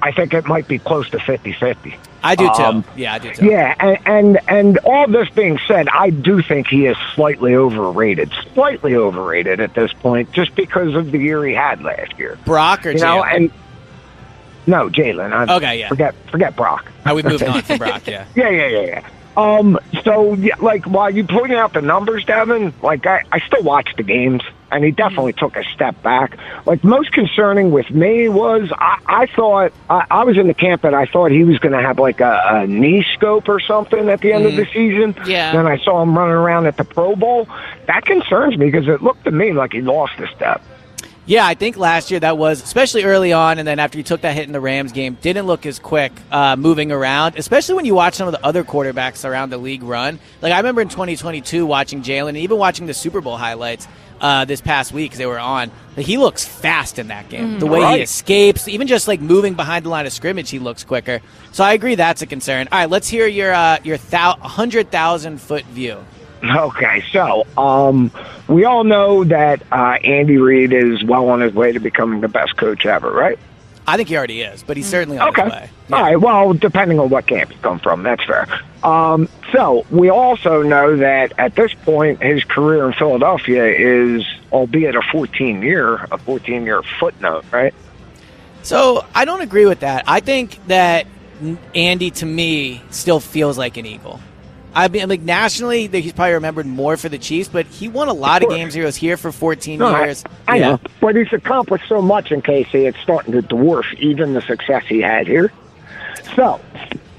[0.00, 1.96] I think it might be close to 50-50.
[2.22, 2.62] I do too.
[2.62, 3.46] Um, yeah, I do too.
[3.46, 8.32] Yeah, and, and and all this being said, I do think he is slightly overrated,
[8.54, 12.36] slightly overrated at this point, just because of the year he had last year.
[12.44, 13.36] Brock or You know, Jalen?
[13.36, 13.50] and
[14.66, 15.48] no, Jalen.
[15.48, 15.88] Okay, yeah.
[15.88, 16.90] Forget forget Brock.
[17.06, 18.04] Are we moving on from Brock?
[18.06, 18.26] Yeah.
[18.34, 19.08] Yeah, yeah, yeah, yeah.
[19.38, 23.62] Um, so yeah, like while you pointing out the numbers, Devan, like I, I still
[23.62, 26.36] watch the games, and he definitely took a step back.
[26.66, 30.82] Like most concerning with me was I, I thought I, I was in the camp
[30.82, 34.08] that I thought he was going to have like a, a knee scope or something
[34.08, 35.14] at the end of the season.
[35.24, 35.52] Yeah.
[35.52, 37.46] Then I saw him running around at the Pro Bowl.
[37.86, 40.62] That concerns me because it looked to me like he lost a step.
[41.28, 44.22] Yeah, I think last year that was, especially early on, and then after he took
[44.22, 47.84] that hit in the Rams game, didn't look as quick uh, moving around, especially when
[47.84, 50.20] you watch some of the other quarterbacks around the league run.
[50.40, 53.86] Like, I remember in 2022 watching Jalen, and even watching the Super Bowl highlights
[54.22, 55.70] uh, this past week because they were on.
[55.98, 57.58] Like, he looks fast in that game.
[57.58, 60.82] The way he escapes, even just like moving behind the line of scrimmage, he looks
[60.82, 61.20] quicker.
[61.52, 62.68] So I agree that's a concern.
[62.72, 65.98] All right, let's hear your, uh, your thou- 100,000 foot view.
[66.42, 68.10] Okay, so um,
[68.48, 72.28] we all know that uh, Andy Reid is well on his way to becoming the
[72.28, 73.38] best coach ever, right?
[73.86, 75.42] I think he already is, but he's certainly on Okay.
[75.44, 75.70] his way.
[75.92, 76.20] All right.
[76.20, 78.46] Well, depending on what camp you come from, that's fair.
[78.84, 84.94] Um, so we also know that at this point, his career in Philadelphia is, albeit
[84.94, 87.72] a 14 year, a 14 year footnote, right?
[88.62, 90.04] So I don't agree with that.
[90.06, 91.06] I think that
[91.74, 94.20] Andy, to me, still feels like an Eagle.
[94.74, 98.12] I mean, like nationally, he's probably remembered more for the Chiefs, but he won a
[98.12, 98.58] lot of course.
[98.58, 98.74] games.
[98.74, 100.24] He was here for 14 No, years.
[100.46, 100.70] I, Yeah.
[100.72, 104.84] know, but he's accomplished so much in KC, it's starting to dwarf even the success
[104.86, 105.50] he had here.
[106.36, 106.60] So,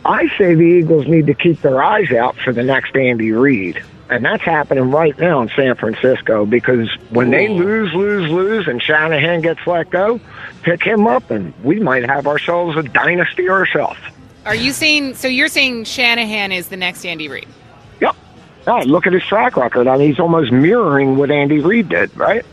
[0.06, 3.82] I say the Eagles need to keep their eyes out for the next Andy Reid.
[4.10, 8.82] And that's happening right now in San Francisco because when they lose, lose, lose, and
[8.82, 10.20] Shanahan gets let go,
[10.64, 14.00] pick him up, and we might have ourselves a dynasty ourselves.
[14.46, 15.28] Are you saying so?
[15.28, 17.48] You're saying Shanahan is the next Andy Reid?
[18.00, 18.16] Yep.
[18.68, 19.88] Oh, look at his track record.
[19.88, 22.46] I mean, he's almost mirroring what Andy Reid did, right?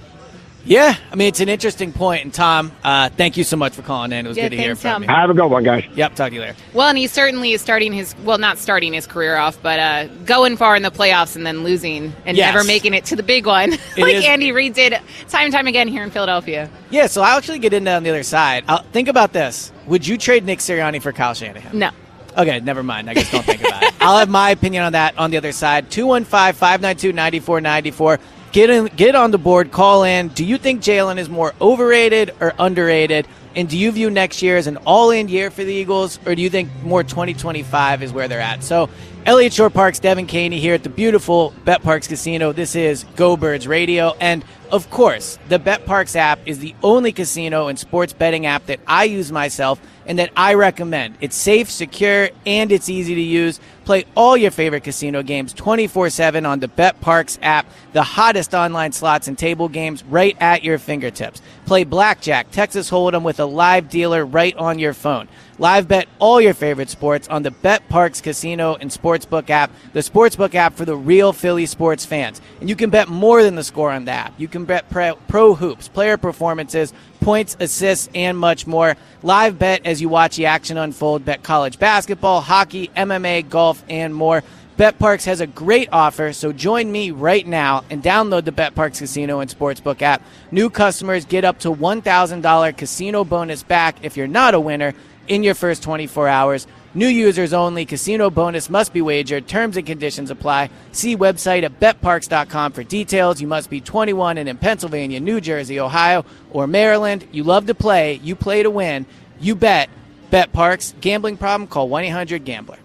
[0.67, 2.25] Yeah, I mean, it's an interesting point.
[2.25, 4.27] And Tom, uh, thank you so much for calling in.
[4.27, 5.03] It was Yeah, good to hear from Tom.
[5.05, 5.09] you.
[5.09, 5.85] Have a good one, guys.
[5.95, 6.57] Yep, talk to you later.
[6.75, 10.07] Well, and he certainly is starting his well, not starting his career off, but uh,
[10.25, 12.53] going far in the playoffs and then losing and Yes.
[12.53, 14.93] never making it to the big one, like is- Andy Reid did
[15.29, 16.69] time and time again here in Philadelphia.
[16.91, 18.65] Yeah, so I'll actually get into on the other side.
[18.67, 19.71] I'll, think about this.
[19.87, 21.79] Would you trade Nick Sirianni for Kyle Shanahan?
[21.79, 21.91] No.
[22.37, 23.09] Okay, never mind.
[23.09, 23.95] I guess don't think about it.
[24.01, 25.91] I'll have my opinion on that on the other side.
[25.91, 28.19] 215 592 9494.
[28.57, 29.71] Get in, get on the board.
[29.71, 30.29] Call in.
[30.29, 33.29] Do you think Jalen is more overrated or underrated?
[33.55, 36.40] And do you view next year as an all-in year for the Eagles, or do
[36.40, 38.64] you think more 2025 is where they're at?
[38.64, 38.88] So,
[39.27, 42.53] Elliott Shore Parks, Devan Kaney here at the beautiful Bet Parx Casino.
[42.53, 47.13] This is Go Birds Radio, and of course, the Bet Parx app is the only
[47.13, 51.17] casino and sports betting app that I use myself and that I recommend.
[51.21, 53.61] It's safe, secure, and it's easy to use.
[53.85, 58.55] Play all your favorite casino games 24 7 on the Bet Parx app, the hottest
[58.55, 61.41] online slots and table games right at your fingertips.
[61.67, 65.29] Play Blackjack, Texas Hold'em with a live dealer right on your phone.
[65.59, 70.01] Live bet all your favorite sports on the Bet Parx Casino and Sportsbook app, the
[70.01, 72.43] Sportsbook app for the real Philly sports fans.
[72.61, 74.35] And you can bet more than the score on the app.
[74.37, 78.97] You can bet pro, hoops, player performances, points, assists, and much more.
[79.23, 81.25] Live bet as you watch the action unfold.
[81.25, 84.42] Bet college basketball, hockey, MMA, golf, and more.
[84.77, 89.40] BetParx has a great offer, so join me right now and download the BetParx Casino
[89.40, 90.21] and Sportsbook app.
[90.51, 94.92] New customers get up to $1,000 casino bonus back if you're not a winner
[95.29, 96.66] in your first 24 hours.
[96.97, 97.85] New users only.
[97.85, 99.47] Casino bonus must be wagered.
[99.47, 100.71] Terms and conditions apply.
[100.93, 103.39] See website at betparx.com for details.
[103.39, 107.29] You must be 21 and in Pennsylvania, New Jersey, Ohio, or Maryland.
[107.33, 108.15] You love to play.
[108.25, 109.05] You play to win.
[109.39, 109.91] You bet.
[110.33, 110.99] BetParx.
[111.03, 111.69] Gambling problem?
[111.69, 112.79] Call 1-800-GAMBLER.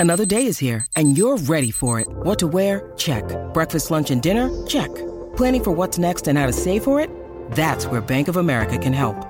[0.00, 2.08] Another day is here, and you're ready for it.
[2.08, 2.92] What to wear?
[2.96, 3.22] Check.
[3.54, 4.50] Breakfast, lunch, and dinner?
[4.66, 4.92] Check.
[5.36, 7.10] Planning for what's next and how to save for it?
[7.52, 9.29] That's where Bank of America can help.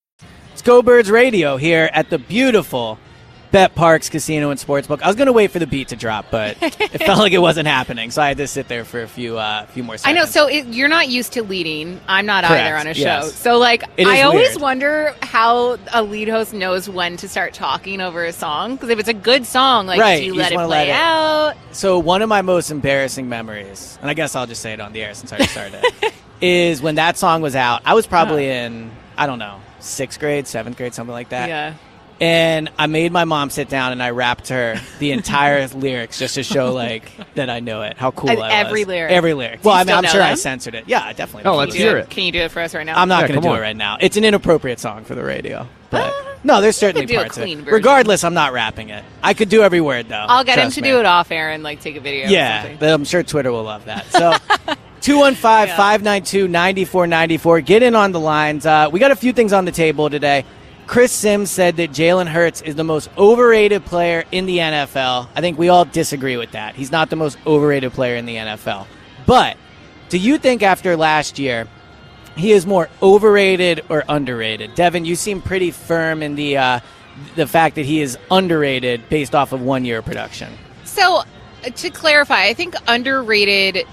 [0.61, 2.99] It's Go Birds Radio here at the beautiful
[3.49, 5.01] Bet Parx Casino and Sportsbook.
[5.01, 7.39] I was going to wait for the beat to drop, but it felt like it
[7.39, 10.15] wasn't happening, so I had to sit there for a few uh, few more seconds.
[10.15, 10.27] I know.
[10.27, 11.99] So it, you're not used to leading.
[12.07, 13.01] I'm not Correct, either on a show.
[13.01, 13.33] yes.
[13.33, 14.61] So like, I always weird.
[14.61, 18.75] wonder how a lead host knows when to start talking over a song.
[18.75, 20.87] Because if it's a good song, like, Right, do you, you let it play let
[20.89, 21.55] it- out?
[21.71, 24.93] So one of my most embarrassing memories, and I guess I'll just say it on
[24.93, 25.83] the air since I started,
[26.39, 27.81] is when that song was out.
[27.83, 31.49] I was probably in I don't know sixth grade, seventh grade, something like that.
[31.49, 31.73] Yeah.
[32.19, 36.35] And I made my mom sit down and I rapped her the entire lyrics just
[36.35, 37.97] to show like that I know it.
[37.97, 38.51] How cool And I was.
[38.67, 39.11] every lyric?
[39.11, 39.61] Every lyric.
[39.63, 40.37] Do you Well, I mean, still I'm know sure I them?
[40.37, 40.83] censored it.
[40.85, 41.49] Yeah, I definitely.
[41.49, 41.79] Oh, let's them.
[41.81, 42.01] Do hear it.
[42.01, 42.09] it.
[42.11, 42.99] Can you do it for us right now?
[43.01, 43.57] I'm not Yeah, going to come do on.
[43.57, 43.97] it right now.
[43.99, 45.61] It's an inappropriate song for the radio.
[45.61, 45.67] Ah.
[45.89, 46.13] But
[46.43, 47.61] no, there's certainly do a parts of clean it.
[47.63, 47.73] version.
[47.73, 49.03] Regardless, I'm not rapping it.
[49.23, 50.15] I could do every word though.
[50.29, 50.89] I'll get him Trust to me.
[50.89, 52.27] do it off air and like take a video.
[52.27, 52.77] or Yeah, something.
[52.79, 54.05] but I'm sure Twitter will love that.
[54.11, 54.35] So
[55.01, 57.61] 215 592 9494.
[57.61, 58.65] Get in on the lines.
[58.65, 60.45] Uh, we got a few things on the table today.
[60.85, 65.27] Chris Simms said that Jalen Hurts is the most overrated player in the NFL.
[65.35, 66.75] I think we all disagree with that.
[66.75, 68.87] He's not the most overrated player in the NFL.
[69.25, 69.57] But
[70.09, 71.67] do you think after last year,
[72.35, 74.71] he is more overrated or underrated?
[74.71, 76.79] Devan, you seem pretty firm in the uh,
[77.35, 80.51] the fact that he is underrated based off of one year of production.
[80.83, 81.23] So,
[81.73, 83.85] to clarify, I think underrated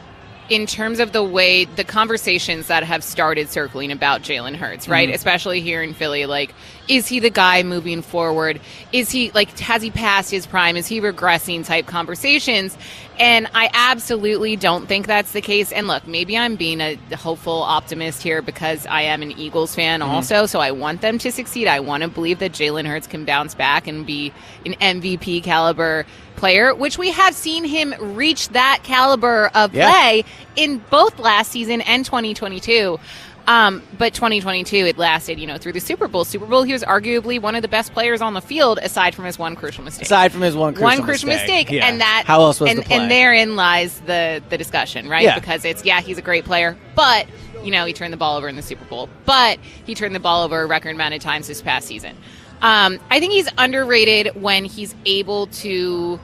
[0.49, 5.09] in terms of the way the conversations that have started circling about Jalen Hurts, right?
[5.09, 5.15] Mhm.
[5.15, 6.55] Especially here in Philly, like,
[6.89, 8.61] is he the guy moving forward?
[8.93, 10.77] Is he like has he passed his prime?
[10.77, 11.67] Is he regressing?
[11.67, 12.79] Type conversations,
[13.19, 15.71] and I absolutely don't think that's the case.
[15.71, 20.01] And look, maybe I'm being a hopeful optimist here because I am an Eagles fan
[20.01, 20.09] Mhm.
[20.09, 21.69] also, so I want them to succeed.
[21.69, 24.33] I want to believe that Jalen Hurts can bounce back and be
[24.65, 26.07] an MVP caliber
[26.39, 29.91] player, which we have seen him reach that caliber of Yeah.
[29.91, 30.25] play
[30.57, 32.99] in both last season and 2022.
[33.47, 36.27] Um, but 2022, it lasted, you know, through the Super Bowl.
[36.27, 39.25] Super Bowl, he was arguably one of the best players on the field, aside from
[39.25, 40.05] his one crucial mistake.
[40.05, 41.87] Aside from his one crucial one crucial mistake, mistake, yeah.
[41.87, 42.97] and that How else was and, the play?
[42.99, 45.23] and therein lies the the discussion, right?
[45.25, 45.39] Yeah.
[45.39, 47.27] Because it's yeah, he's a great player, but
[47.65, 50.21] you know, he turned the ball over in the Super Bowl, but he turned the
[50.21, 52.17] ball over a record amount of times this past season.
[52.63, 56.19] Um, I think he's underrated when he's able to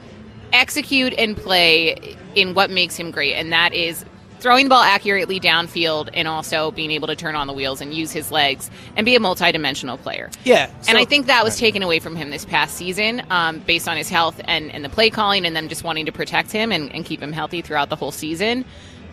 [0.51, 4.05] execute and play in what makes him great, and that is
[4.39, 7.95] throwing the ball accurately downfield and also being able to turn on the wheels and
[7.95, 10.29] use his legs and be a multidimensional player.
[10.43, 10.69] Yeah.
[10.87, 13.97] and I think that was taken away from him this past season um, based on
[13.97, 16.93] his health and, and the play calling and them just wanting to protect him and,
[16.93, 18.65] and keep him healthy throughout the whole season.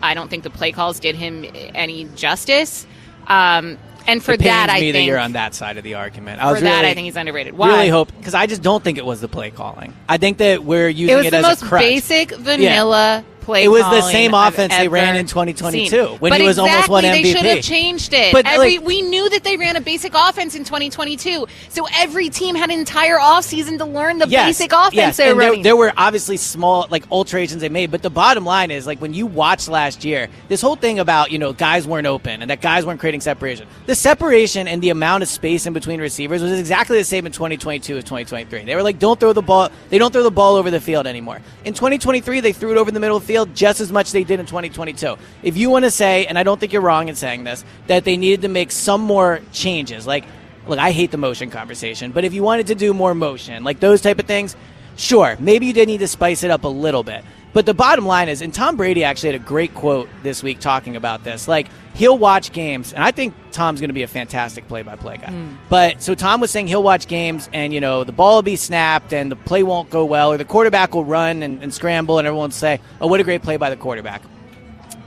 [0.03, 2.85] I don't think the play calls did him any justice.
[3.25, 5.95] Um, and for it that, I me think that you're on that side of the
[5.95, 6.41] argument.
[6.41, 7.53] I for that, really, I think he's underrated.
[7.53, 7.69] Why?
[7.69, 9.93] Really hope because I just don't think it was the play calling.
[10.07, 11.81] I think that we're using it was it the as most a crutch.
[11.81, 13.63] basic vanilla play.
[13.63, 16.17] It was the same offense they ran in 2022 seen.
[16.19, 18.33] when but he was almost exactly, won They should have changed it.
[18.33, 22.29] But, every, like- we knew that they ran a basic offense in 2022, so every
[22.29, 25.17] team had an entire offseason to learn the Yes, basic offense yes.
[25.17, 28.71] they were there, there were obviously small like alterations they made, but the bottom line
[28.71, 32.07] is like when you watch last year, this whole thing about you know guys weren't
[32.07, 33.67] open and that guys weren't creating separation.
[33.85, 37.31] The separation and the amount of space in between receivers was exactly the same in
[37.31, 38.63] 2022 as 2023.
[38.63, 39.69] They were like, don't throw the ball.
[39.89, 41.41] They don't throw the ball over the field anymore.
[41.65, 44.13] In 2023, they threw it over the middle of the field just as much as
[44.13, 45.15] they did in 2022.
[45.43, 48.03] If you want to say, and I don't think you're wrong in saying this, that
[48.03, 50.25] they needed to make some more changes, like
[50.67, 53.79] look, I hate the motion conversation, but if you wanted to do more motion, like
[53.79, 54.55] those type of things,
[54.95, 57.23] sure, maybe you did need to spice it up a little bit.
[57.53, 60.59] But the bottom line is, and Tom Brady actually had a great quote this week
[60.59, 61.47] talking about this.
[61.47, 64.95] Like, he'll watch games, and I think Tom's going to be a fantastic play by
[64.95, 65.29] play guy.
[65.29, 65.55] Hmm.
[65.69, 68.55] But so Tom was saying he'll watch games, and, you know, the ball will be
[68.55, 72.17] snapped, and the play won't go well, or the quarterback will run and, and scramble,
[72.17, 74.23] and everyone will say, oh, what a great play by the quarterback.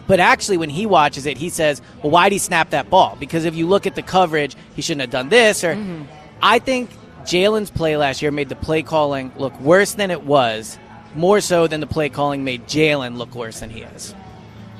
[0.06, 3.16] But actually, when he watches it, he says, "Well, why did he snap that ball?
[3.18, 6.04] Because if you look at the coverage, he shouldn't have done this." Or, mm-hmm.
[6.40, 6.90] I think
[7.24, 10.78] Jalen's play last year made the play calling look worse than it was,
[11.16, 14.12] more so than the play calling made Jalen look worse than he is.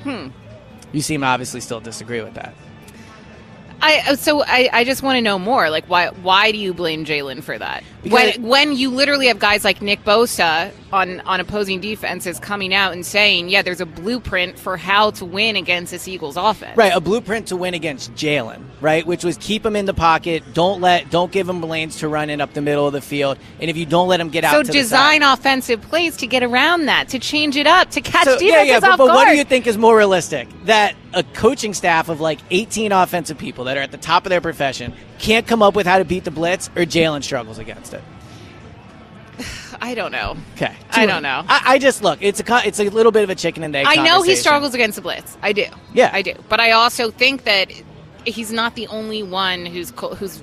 [0.03, 0.27] Hmm.
[0.91, 2.55] You seem to obviously still disagree with that.
[3.81, 5.69] I uh, so I, I just want to know more.
[5.69, 7.83] Like why why do you blame Jalen for that?
[8.03, 12.73] Because- when when you literally have guys like Nick Bosa on on opposing defenses coming
[12.73, 16.77] out and saying, yeah, there's a blueprint for how to win against this Eagles offense.
[16.77, 19.05] Right, a blueprint to win against Jalen, right?
[19.05, 22.29] Which was keep him in the pocket, don't let, don't give him lanes to run
[22.29, 24.53] in up the middle of the field, and if you don't let him get out,
[24.53, 24.79] So to the side-
[25.19, 28.47] design offensive plays to get around that, to change it up, to catch So, defenses
[28.49, 29.15] yeah, yeah, but, off but guard.
[29.17, 30.47] what do you think is more realistic?
[30.65, 34.29] That a coaching staff of like 18 offensive people that are at the top of
[34.29, 37.93] their profession can't come up with how to beat the blitz, or Jalen struggles against
[37.93, 38.03] it?
[39.81, 40.37] I don't know.
[40.55, 41.43] Okay, I don't know.
[41.47, 42.19] I, I just look.
[42.21, 43.85] It's a it's a little bit of a chicken and egg.
[43.87, 45.37] I know he struggles against the blitz.
[45.41, 45.65] I do.
[45.93, 46.09] Yeah.
[46.13, 46.33] I do.
[46.49, 47.71] But I also think that
[48.25, 50.41] he's not the only one who's who's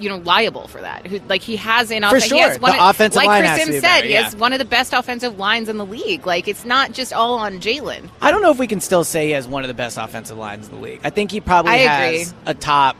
[0.00, 1.06] you know liable for that.
[1.06, 2.60] Who like he has an For off- he has sure.
[2.60, 4.58] one The of- offensive like line Chris to be said, better, he has one of
[4.58, 6.26] the best offensive lines in the league.
[6.26, 8.08] Like it's not just all on Jalen.
[8.20, 10.38] I don't know if we can still say he has one of the best offensive
[10.38, 11.00] lines in the league.
[11.04, 12.42] I think he probably I has agree.
[12.46, 12.96] a top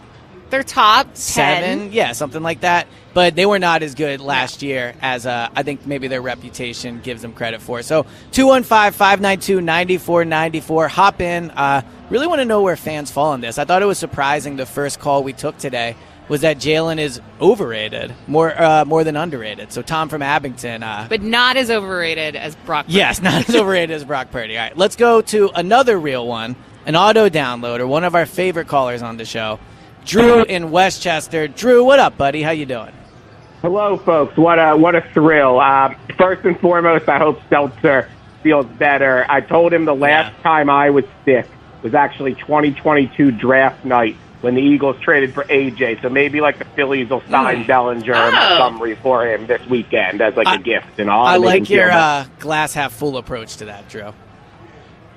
[0.51, 1.14] They're top 10.
[1.16, 2.86] seven, yeah, something like that.
[3.12, 7.01] But they were not as good last year as uh, I think maybe their reputation
[7.01, 7.82] gives them credit for.
[7.82, 10.88] So 215-592-9494.
[10.88, 11.51] Hop in.
[11.51, 13.59] Uh, really want to know where fans fall on this.
[13.59, 15.96] I thought it was surprising the first call we took today
[16.31, 19.72] was that Jalen is overrated more uh, more than underrated.
[19.72, 22.87] So Tom from Abington, uh, but not as overrated as Brock.
[22.87, 22.97] Purdy.
[22.99, 24.57] yes, not as overrated as Brock Purdy.
[24.57, 26.55] All right, let's go to another real one,
[26.87, 29.59] an auto downloader, one of our favorite callers on the show,
[30.07, 31.49] Drew in Westchester.
[31.49, 32.43] Drew, what up, buddy?
[32.43, 32.93] How you doing?
[33.61, 34.37] Hello, folks.
[34.39, 35.59] What a what a thrill!
[35.61, 38.09] Uh, first and foremost, I hope Seltzer
[38.43, 39.26] feels better.
[39.28, 40.43] I told him the last Yeah.
[40.45, 41.47] time I was sick
[41.83, 46.01] was actually 2022 draft night when the Eagles traded for AJ.
[46.03, 48.59] So maybe like the Phillies will sign Bellinger and Oh.
[48.59, 51.26] Montgomery for him this weekend as like a I- gift and all.
[51.26, 54.12] I to make him like your uh, glass half full approach to that, Drew.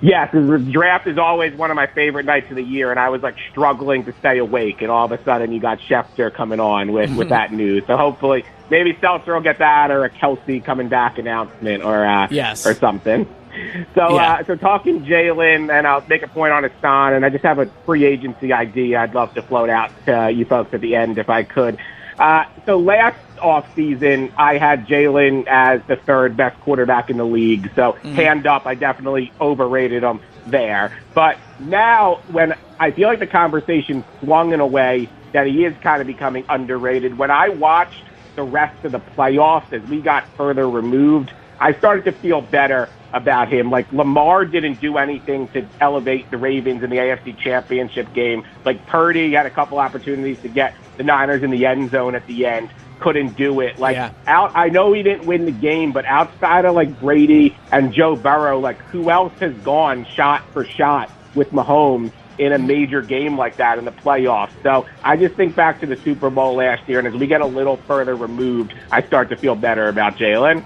[0.01, 3.07] Yes, the draft is always one of my favorite nights of the year, and I
[3.07, 6.59] was like struggling to stay awake, and all of a sudden you got Schefter coming
[6.59, 7.85] on with with that news.
[7.87, 12.27] So hopefully, maybe Seltzer will get that, or a Kelce coming back announcement, or uh,
[12.29, 12.67] Yes.
[12.67, 13.25] or something.
[13.95, 14.33] So, Yeah.
[14.33, 17.59] uh, so talking Jalen, and I'll make a point on Haason, and I just have
[17.59, 21.17] a free agency idea I'd love to float out to you folks at the end
[21.17, 21.77] if I could.
[22.17, 27.25] Uh, so last off season, I had Jalen as the third best quarterback in the
[27.25, 27.71] league.
[27.75, 30.97] So hand up, I definitely overrated him there.
[31.13, 35.75] But now, when I feel like the conversation swung in a way that he is
[35.81, 38.03] kind of becoming underrated, when I watched
[38.35, 42.89] the rest of the playoffs as we got further removed, I started to feel better
[43.13, 43.69] about him.
[43.69, 48.43] Like Lamar didn't do anything to elevate the Ravens in the AFC Championship game.
[48.65, 52.25] Like Purdy had a couple opportunities to get the Niners in the end zone at
[52.27, 53.79] the end, couldn't do it.
[53.79, 54.11] Like Yeah.
[54.27, 58.15] out, I know he didn't win the game, but outside of like Brady and Joe
[58.15, 62.11] Burrow, like who else has gone shot for shot with Mahomes?
[62.39, 64.49] In a major game like that in the playoffs.
[64.63, 67.41] So I just think back to the Super Bowl last year, and as we get
[67.41, 70.65] a little further removed, I start to feel better about Jalen.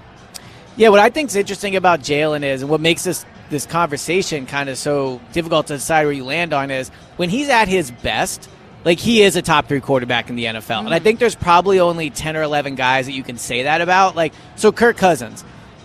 [0.77, 4.45] Yeah, what I think is interesting about Jalen is, and what makes this this conversation
[4.45, 7.91] kind of so difficult to decide where you land on is when he's at his
[7.91, 8.47] best.
[8.85, 11.03] Like he is a top three quarterback in the NFL, and I mm-hmm.
[11.03, 14.15] think there's probably only ten or eleven guys that you can say that about.
[14.15, 15.43] Like so, Kirk Cousins.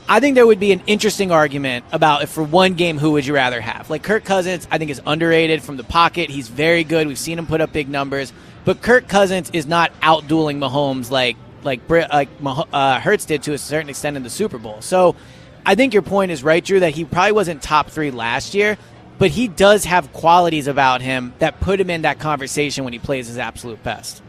[0.09, 3.25] I think there would be an interesting argument about if for one game, who would
[3.25, 3.89] you rather have?
[3.89, 6.29] Like Kirk Cousins, I think is underrated from the pocket.
[6.29, 7.07] He's very good.
[7.07, 8.33] We've seen him put up big numbers,
[8.67, 13.59] but Kirk Cousins is not outdueling Mahomes like like like uh, Hurts did to a
[13.59, 14.81] certain extent in the Super Bowl.
[14.81, 15.17] So
[15.65, 18.77] I think your point is right, Drew, that he probably wasn't top three last year,
[19.19, 22.99] but he does have qualities about him that put him in that conversation when he
[22.99, 24.23] plays his absolute best.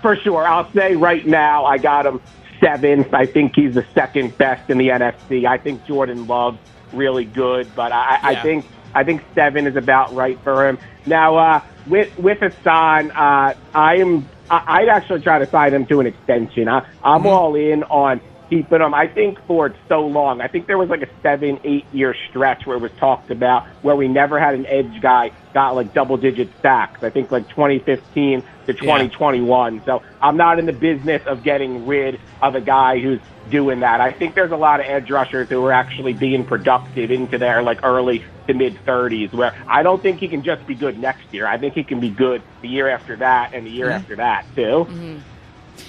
[0.00, 0.46] For sure.
[0.46, 2.20] I'll say right now, I got him
[2.60, 3.12] seventh.
[3.12, 5.46] I think he's the second best in the NFC.
[5.46, 6.58] I think Jordan Love's
[6.92, 10.78] really good, but I, I think I think seven is about right for him.
[11.06, 15.86] Now, uh, with with Haason, uh, I am I, I'd actually try to sign him
[15.86, 16.68] to an extension.
[16.68, 17.26] I, I'm mm-hmm.
[17.26, 18.20] all in on
[18.50, 18.94] keeping him.
[18.94, 22.66] I think for so long, I think there was like a seven, eight year stretch
[22.66, 26.16] where it was talked about where we never had an edge guy got like double
[26.16, 27.02] digit sacks.
[27.02, 29.82] I think like 2015 to 2021.
[29.84, 33.20] So I'm not in the business of getting rid of a guy who's
[33.50, 34.00] doing that.
[34.00, 37.62] I think there's a lot of edge rushers who are actually being productive into their
[37.62, 41.32] like early to mid 30s where I don't think he can just be good next
[41.32, 41.46] year.
[41.46, 43.96] I think he can be good the year after that and the year mm-hmm.
[43.96, 44.86] after that too.
[44.88, 45.18] Mm-hmm.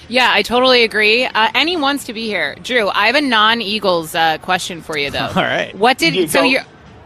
[0.07, 1.25] Yeah, I totally agree.
[1.25, 2.55] Uh, and he wants to be here.
[2.61, 5.19] Drew, I have a non-Eagles uh, question for you, though.
[5.35, 5.73] All right.
[5.75, 6.61] What did You so go- you're?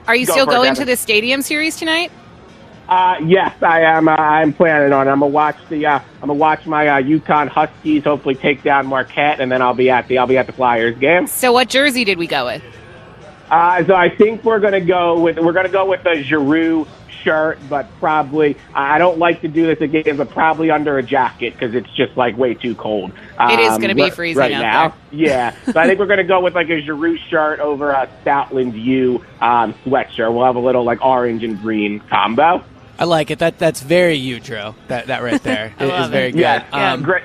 [0.07, 2.11] Are you go still for it, going to the Stadium Series tonight?
[2.87, 4.07] Uh, yes, I am.
[4.07, 5.07] Uh, I'm planning on.
[5.07, 5.11] it.
[5.11, 5.85] I'm gonna watch the.
[5.85, 8.03] Uh, I'm gonna watch my uh, UConn Huskies.
[8.03, 10.17] Hopefully, take down Marquette, and then I'll be at the.
[10.17, 11.27] I'll be at the Flyers game.
[11.27, 12.63] So what jersey did we go with?
[13.51, 15.37] Uh, so I think we're gonna go with.
[15.37, 16.87] We're gonna go with the Giroux
[17.23, 18.57] shirt, but probably.
[18.73, 22.15] I don't like to do this again, but probably under a jacket because it's just
[22.17, 23.11] like way too cold.
[23.39, 24.87] It is Um, gonna be right- freezing right out now.
[24.89, 24.93] there.
[25.11, 28.79] Yeah, so I think we're gonna go with like a Giroux shirt over a Stoutland
[28.83, 30.31] U um, sweatshirt.
[30.33, 32.63] We'll have a little like orange and green combo.
[32.99, 33.39] I like it.
[33.39, 34.75] That that's very you, Drew.
[34.87, 36.31] That that right there I is very it.
[36.33, 36.39] good.
[36.41, 37.23] Yeah, Um, great,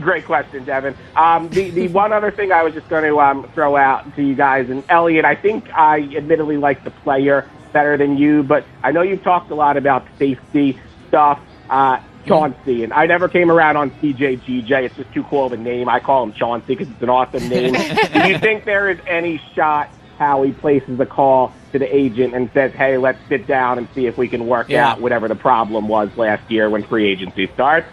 [0.00, 0.94] great question, Devan.
[1.16, 4.22] Um, the the one other thing I was just going to um, throw out to
[4.22, 8.64] you guys and Eliot, I think I admittedly like the player better than you, but
[8.82, 11.38] I know you've talked a lot about safety stuff.
[11.68, 14.70] Uh, Chauncey, and I never came around on CJGJ.
[14.84, 15.88] It's just too cool of a name.
[15.90, 17.74] I call him Chauncey because it's an awesome name.
[18.14, 22.34] Do you think there is any shot how he places a call to the agent
[22.34, 24.88] and says, "Hey, let's sit down and see if we can work Yeah.
[24.88, 27.86] out whatever the problem was last year when free agency starts"?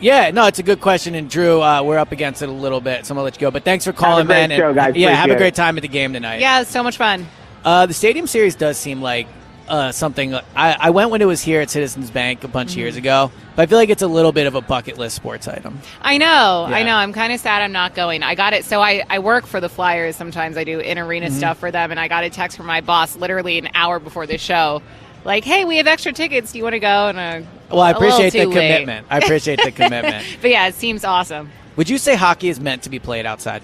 [0.00, 2.80] Yeah, no, it's a good question, and Drew, uh, we're up against it a little
[2.80, 3.50] bit, so I'm gonna let you go.
[3.50, 4.58] But thanks for calling, great man.
[4.58, 4.96] show, and, guys.
[4.96, 6.40] Yeah, have a great time at the game tonight.
[6.40, 7.26] Yeah, it's so much fun.
[7.68, 9.26] Uh, the Stadium Series does seem like
[9.68, 10.32] uh, something.
[10.34, 13.30] I, I went when it was here at Citizens Bank a bunch of years ago,
[13.54, 15.78] but I feel like it's a little bit of a bucket list sports item.
[16.00, 16.94] I know, I know.
[16.94, 18.22] I'm kind of sad I'm not going.
[18.22, 18.64] I got it.
[18.64, 20.16] So I, I work for the Flyers.
[20.16, 21.36] Sometimes I do in arena Mm-hmm.
[21.36, 24.26] stuff for them, and I got a text from my boss literally an hour before
[24.26, 24.80] the show.
[25.26, 26.52] like, "Hey, we have extra tickets.
[26.52, 28.54] Do you want to go?" And uh, Well, I appreciate the too late.
[28.70, 29.06] commitment.
[29.10, 30.24] I appreciate the commitment.
[30.40, 31.50] but yeah, it seems awesome.
[31.76, 33.60] Would you say hockey is meant to be played outside?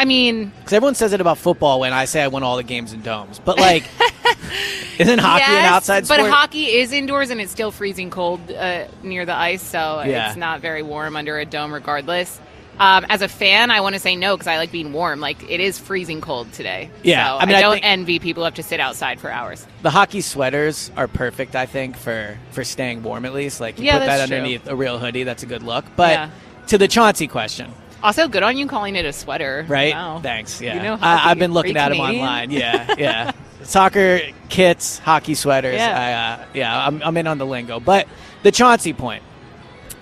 [0.00, 2.62] I mean, Because everyone says it about football when I say I won all the
[2.62, 3.38] games in domes.
[3.38, 3.84] But, like,
[4.98, 8.86] isn't hockey an yes, outside but hockey is indoors and it's still freezing cold uh,
[9.02, 10.28] near the ice, so Yeah.
[10.28, 12.40] it's not very warm under a dome, regardless.
[12.78, 15.20] Um, as a fan, I want to say no because I like being warm.
[15.20, 16.88] Like it is freezing cold today.
[17.02, 19.30] Yeah, so I mean, I don't think- envy people who have to sit outside for
[19.30, 19.66] hours.
[19.82, 23.60] the hockey sweaters are perfect, I think, for, for staying warm at least.
[23.60, 24.38] Like, you Yeah, put that that's true.
[24.38, 25.24] underneath a real hoodie.
[25.24, 25.84] That's a good look.
[25.94, 26.30] But Yeah.
[26.68, 27.70] to the Chauncey question,
[28.02, 29.64] Also, good on you calling it a sweater.
[29.68, 29.92] right?
[29.94, 30.20] Wow.
[30.20, 30.60] Thanks.
[30.60, 30.74] Yeah.
[30.76, 31.28] You know I, hockey.
[31.28, 32.50] I've been looking at them online.
[32.50, 33.32] Yeah, yeah.
[33.62, 35.76] Soccer kits, hockey sweaters.
[35.76, 36.38] Yeah.
[36.38, 37.78] I, uh, yeah, I'm, I'm in on the lingo.
[37.78, 38.08] But
[38.42, 39.22] the Chauncey point,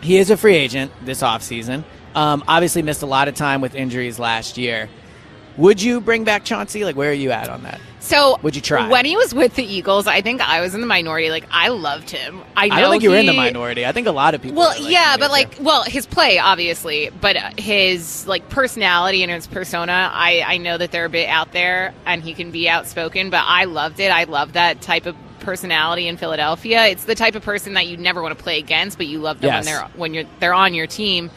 [0.01, 1.82] he is a free agent this offseason.
[2.14, 4.88] Um, obviously, missed a lot of time with injuries last year.
[5.57, 6.84] Would you bring back Chauncey?
[6.84, 7.80] Like, where are you at on that?
[8.01, 8.88] So, Would you try?
[8.88, 11.30] When he was with the Eagles, I think I was in the minority.
[11.30, 12.42] Like, I loved him.
[12.57, 13.84] I, know I don't think you were in the minority.
[13.84, 14.59] I think a lot of people.
[14.59, 19.32] Well, like, yeah, but like, well, his play obviously, but uh, his like personality and
[19.32, 22.68] his persona, I I know that they're a bit out there, and he can be
[22.68, 23.30] outspoken.
[23.30, 24.11] But I loved it.
[24.12, 26.86] I love that type of personality in Philadelphia.
[26.86, 29.40] It's the type of person that you never want to play against, but you love
[29.40, 29.64] them Yes.
[29.66, 31.30] when they're when you're they're on your team.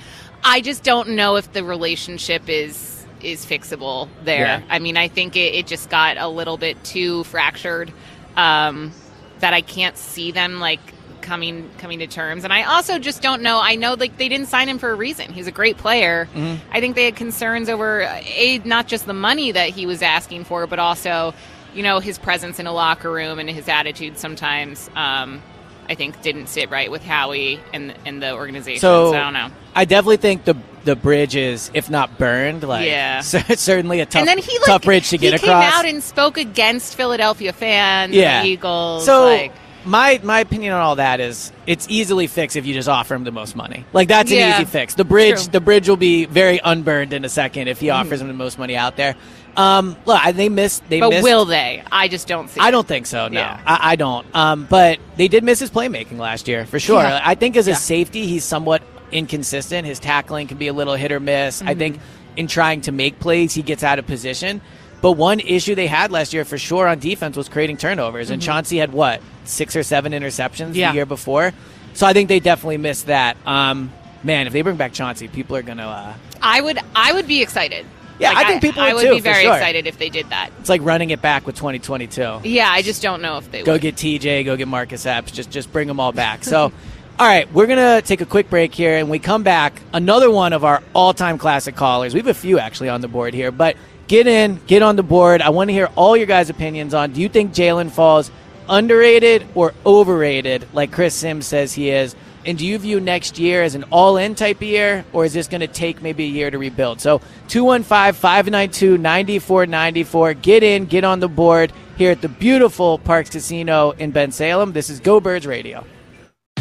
[0.43, 2.76] I just don't know if the relationship is
[3.24, 4.45] is fixable there.
[4.45, 4.61] Yeah.
[4.69, 7.91] I mean, I think it, it just got a little bit too fractured.
[8.36, 8.93] Um,
[9.41, 10.80] that I can't see them like
[11.22, 12.43] coming coming to terms.
[12.43, 13.59] And I also just don't know.
[13.61, 15.32] I know like they didn't sign him for a reason.
[15.34, 16.28] He's a great player.
[16.34, 16.63] Mm-hmm.
[16.72, 20.45] I think they had concerns over a not just the money that he was asking
[20.45, 21.34] for, but also
[21.74, 24.89] you know his presence in a locker room and his attitude sometimes.
[24.95, 25.41] Um,
[25.89, 28.80] I think didn't sit right with Howie and and the organization.
[28.80, 29.49] So So, I don't know.
[29.76, 33.21] I definitely think the the bridge is, if not burned, like Yeah.
[33.21, 35.63] certainly a tough, and then he like tough bridge to get across.
[35.63, 39.05] he came out and spoke against Philadelphia fans, yeah, the Eagles.
[39.05, 39.51] So like,
[39.86, 43.23] my my opinion on all that is it's easily fixed if you just offer him
[43.23, 43.86] the most money.
[43.93, 44.93] Like that's an easy fix.
[44.95, 45.51] The bridge true.
[45.51, 47.95] the bridge will be very unburned in a second if he Mhm.
[47.95, 49.15] offers him the most money out there.
[49.57, 50.88] Um, look, they missed.
[50.88, 51.84] They but missed, will they?
[51.91, 52.59] I just don't see.
[52.61, 52.71] I it.
[52.71, 53.27] don't think so.
[53.27, 53.59] No, Yeah.
[53.65, 54.25] I, I don't.
[54.34, 57.01] Um, but they did miss his playmaking last year for sure.
[57.01, 57.19] Yeah.
[57.21, 57.75] I think as a Yeah.
[57.77, 58.82] safety, he's somewhat
[59.12, 59.88] inconsistent.
[59.88, 61.62] His tackling can be a little hit or miss.
[61.62, 61.78] I Mhm.
[61.78, 61.99] think
[62.38, 64.62] in trying to make plays, he gets out of position.
[65.01, 68.41] But one issue they had last year for sure on defense was creating turnovers, and
[68.41, 68.45] Mhm.
[68.45, 70.89] Chauncey had what six or seven interceptions Yeah.
[70.91, 71.53] the year before.
[71.93, 73.36] So I think they definitely missed that.
[73.45, 73.91] Um,
[74.24, 75.88] man, if they bring back Chauncey, people are gonna.
[75.88, 77.86] Uh, I would I would be excited.
[78.20, 79.55] Yeah, Like, I think people I would would too, be very sure.
[79.55, 80.51] excited if they did that.
[80.59, 82.41] it's like running it back with 2022.
[82.43, 83.82] Yeah, I just don't know if they go would.
[83.82, 86.43] get TJ, go get Marcus Epps, just just bring them all back.
[86.43, 86.72] So,
[87.22, 89.80] all right, we're gonna take a quick break here, and we come back.
[89.93, 92.15] Another one of our all-time classic callers.
[92.15, 95.03] We have a few actually on the board here, but get in, get on the
[95.03, 95.39] board.
[95.39, 97.11] I want to hear all your guys' opinions on.
[97.11, 98.32] Do you think Jalen Falls
[98.67, 102.15] underrated or overrated, like Chris Simms says he is?
[102.43, 105.34] And do you view next year as an all in type of year, or is
[105.34, 107.01] this going to take maybe a year to rebuild?
[107.01, 110.34] So 215 592 9494.
[110.34, 114.74] Get in, get on the board here at the beautiful Parx Casino in Bensalem.
[114.74, 115.86] This is Go Birds Radio.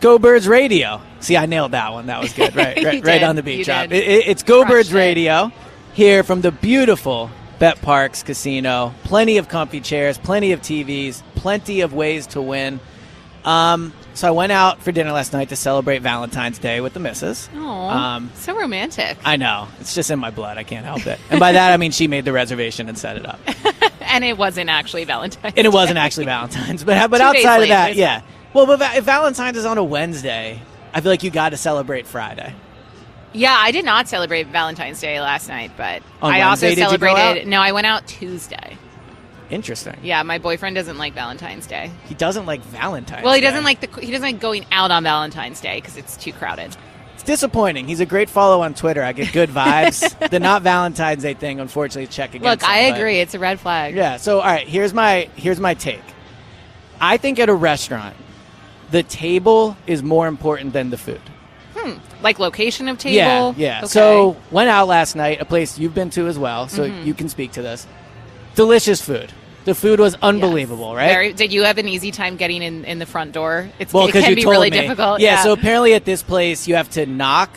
[0.00, 1.00] Go Birds Radio.
[1.20, 2.06] See, I nailed that one.
[2.06, 2.54] That was good.
[2.58, 3.22] Right, right, right did.
[3.24, 3.86] on the beat drop.
[3.86, 4.96] It- it- it's Go Crushed Birds it.
[4.96, 5.52] Radio
[5.94, 8.94] here from the beautiful Bet Parx Casino.
[9.04, 12.78] Plenty of comfy chairs, plenty of TVs, plenty of ways to win.
[13.44, 17.00] Um, so I went out for dinner last night to celebrate Valentine's Day with the
[17.00, 17.48] missus.
[17.54, 19.16] Oh, Um, so romantic.
[19.24, 20.58] I know it's just in my blood.
[20.58, 21.18] I can't help it.
[21.30, 23.40] And by that I mean she made the reservation and set it up.
[24.00, 25.54] and it wasn't actually Valentine's.
[25.56, 26.84] and it wasn't actually Valentine's.
[26.84, 28.22] But but Two outside of that, yeah.
[28.54, 30.60] Well, but if Valentine's is on a Wednesday,
[30.92, 32.54] I feel like you got to celebrate Friday.
[33.34, 36.78] Yeah, I did not celebrate Valentine's Day last night, but On I Wednesday, also did
[36.78, 37.46] you go celebrated.
[37.48, 38.78] No, I went out Tuesday.
[39.50, 39.96] Interesting.
[40.02, 41.90] Yeah, my boyfriend doesn't like Valentine's Day.
[42.06, 43.24] He doesn't like Valentine's.
[43.24, 46.16] well, he doesn't like the he doesn't like going out on Valentine's Day because it's
[46.16, 46.76] too crowded.
[47.14, 47.88] It's disappointing.
[47.88, 49.02] He's a great follow on Twitter.
[49.02, 50.28] I get good vibes.
[50.30, 52.62] the not Valentine's Day thing, unfortunately, check against.
[52.62, 53.20] Look, I him, but- agree.
[53.20, 53.94] It's a red flag.
[53.94, 54.18] Yeah.
[54.18, 54.66] So, all right.
[54.68, 56.02] Here's my here's my take.
[57.00, 58.16] I think at a restaurant,
[58.90, 61.20] the table is more important than the food.
[61.76, 61.98] Hmm.
[62.22, 63.14] Like location of table.
[63.16, 63.78] Yeah, yeah.
[63.78, 63.86] Okay.
[63.88, 67.04] So went out last night, a place you've been to as well, so Mhm.
[67.06, 67.86] you can speak to this.
[68.54, 69.32] Delicious food,
[69.64, 71.08] The food was unbelievable, right?
[71.08, 73.68] Very, did you have an easy time getting in, in the front door?
[73.78, 74.80] It's, well, it can you be told really me.
[74.80, 75.20] difficult.
[75.20, 77.50] Yeah, So apparently at this place you have to knock.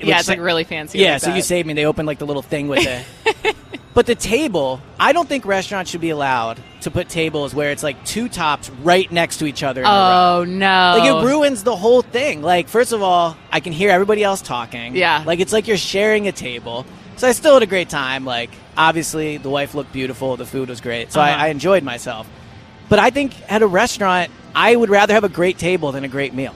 [0.00, 1.74] Yeah, it's, like, really fancy Yeah, like so you saved me.
[1.74, 3.56] They opened like the little thing with it.
[3.94, 7.82] but the table, I don't think restaurants should be allowed to put tables where it's
[7.82, 9.80] like two tops right next to each other.
[9.82, 9.86] In.
[9.88, 10.96] Oh no!
[10.98, 12.42] Like it ruins the whole thing.
[12.42, 14.94] Like first of all, I can hear everybody else talking.
[14.94, 15.24] Yeah.
[15.26, 16.86] Like it's like you're sharing a table.
[17.16, 18.24] So I still had a great time.
[18.24, 21.30] Like obviously the wife looked beautiful, the food was great, so Uh-huh.
[21.30, 22.28] I, I enjoyed myself.
[22.88, 26.08] But I think at a restaurant, I would rather have a great table than a
[26.08, 26.54] great meal.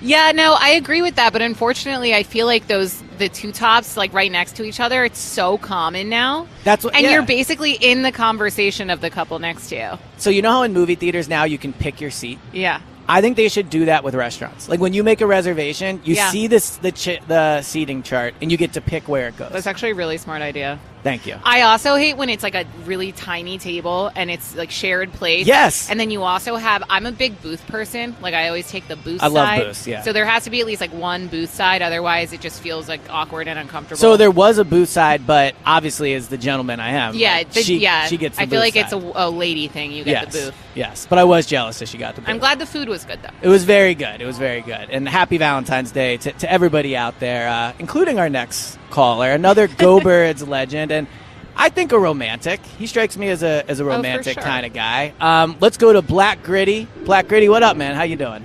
[0.00, 3.96] Yeah, no, I agree with that, but unfortunately, I feel like those the two tops
[3.96, 5.04] like right next to each other.
[5.04, 6.48] It's so common now.
[6.64, 7.12] That's what, and yeah.
[7.12, 9.90] you're basically in the conversation of the couple next to you.
[10.18, 12.38] So you know how in movie theaters now you can pick your seat.
[12.52, 12.80] Yeah.
[13.08, 14.68] I think they should do that with restaurants.
[14.68, 16.30] Like when you make a reservation, you Yeah.
[16.30, 19.52] see this the ch- the seating chart and you get to pick where it goes.
[19.52, 20.78] That's actually a really smart idea.
[21.02, 21.36] Thank you.
[21.42, 25.46] I also hate when it's like a really tiny table and it's like shared place.
[25.46, 25.90] Yes.
[25.90, 28.14] And then you also have I'm a big booth person.
[28.22, 29.64] Like I always take the booth I love side.
[29.64, 30.02] booths, yeah.
[30.02, 32.88] So there has to be at least like one booth side, otherwise it just feels
[32.88, 33.98] like awkward and uncomfortable.
[33.98, 37.62] So there was a booth side, but obviously, as the gentleman I am, Yeah, the-
[37.62, 38.06] she, yeah.
[38.06, 38.36] she gets.
[38.36, 38.84] The I feel like side.
[38.84, 39.90] it's a, a lady thing.
[39.92, 40.54] You get yes, the booth.
[40.74, 42.30] Yes, but I was jealous that she got the booth.
[42.30, 43.30] I'm glad the food was good though.
[43.42, 44.20] It was very good.
[44.20, 44.88] It was very good.
[44.90, 49.66] And happy Valentine's Day to, to everybody out there, uh, including our next caller, another
[49.78, 51.08] Go Birds legend, and
[51.56, 52.60] I think a romantic.
[52.78, 54.42] He strikes me as a as a Oh, romantic sure.
[54.42, 55.12] kind of guy.
[55.20, 56.86] Um, let's go to Black Gritty.
[57.04, 57.94] Black Gritty, what up, man?
[57.96, 58.44] How you doing?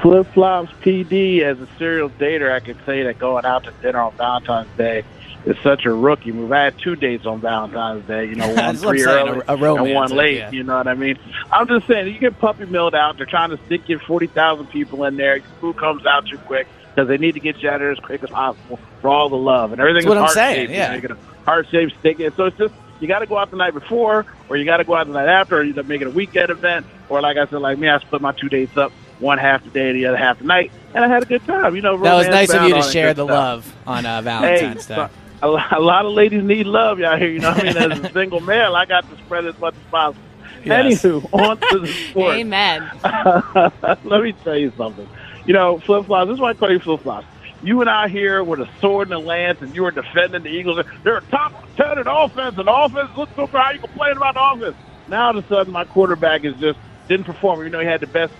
[0.00, 4.00] Flip flops PD as a serial dater, I could say that going out to dinner
[4.00, 5.02] on Valentine's Day
[5.44, 6.50] is such a rookie move.
[6.50, 9.28] I had two dates on Valentine's Day, you know, one That's what I'm three saying,
[9.28, 10.36] early a- a and one romantic, late.
[10.38, 10.50] yeah.
[10.50, 11.18] You know what I mean?
[11.52, 13.16] I'm just saying, you get puppy milled out.
[13.18, 15.36] They're trying to stick your 40,000 people in there.
[15.36, 16.66] Your food comes out too quick
[16.96, 19.28] because they need to get you out of there as quick as possible for all
[19.28, 20.08] the love and everything.
[20.08, 20.72] That's what is I'm saying, shaped.
[20.72, 20.92] yeah.
[20.92, 22.34] You're gonna heart shaped stick it.
[22.36, 24.84] So it's just you got to go out the night before, or you got to
[24.84, 27.44] go out the night after, or you make it a weekend event, or like I
[27.46, 30.06] said, like me, I split my two dates up, one half the day, and the
[30.06, 31.76] other half the night, and I had a good time.
[31.76, 33.34] You know, That was nice of you to share the stuff.
[33.36, 35.08] love on uh, Valentine's Hey, Day.
[35.42, 37.28] A, a lot of ladies need love out here.
[37.28, 37.92] You know what I mean?
[37.92, 40.22] As a single male, I got to spread as much as possible.
[40.64, 41.02] Yes.
[41.02, 42.36] Anywho, on to the sport.
[42.36, 42.90] Amen.
[44.04, 45.06] Let me tell you something.
[45.46, 46.28] You know, flip flops.
[46.28, 47.26] This is why I call you flip flops.
[47.62, 50.50] You and I here with a sword and a lance, and you are defending the
[50.50, 50.84] Eagles.
[51.02, 53.56] They're a top ten in offense, and offense looks so good.
[53.60, 54.76] How you complain about the offense?
[55.08, 56.78] Now all of a sudden, my quarterback is just
[57.08, 57.62] didn't perform.
[57.62, 58.32] You know, he had the best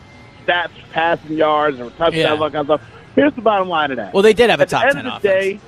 [0.47, 2.31] stats, passing yards, or touchdowns, Yeah.
[2.33, 2.91] all that kind of stuff.
[3.15, 4.13] Here's the bottom line of that.
[4.13, 5.61] Well, they did have a At top end 10 of the day,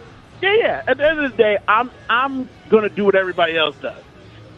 [0.42, 0.82] yeah, yeah.
[0.86, 4.02] At the end of the day, I'm I'm going to do what everybody else does.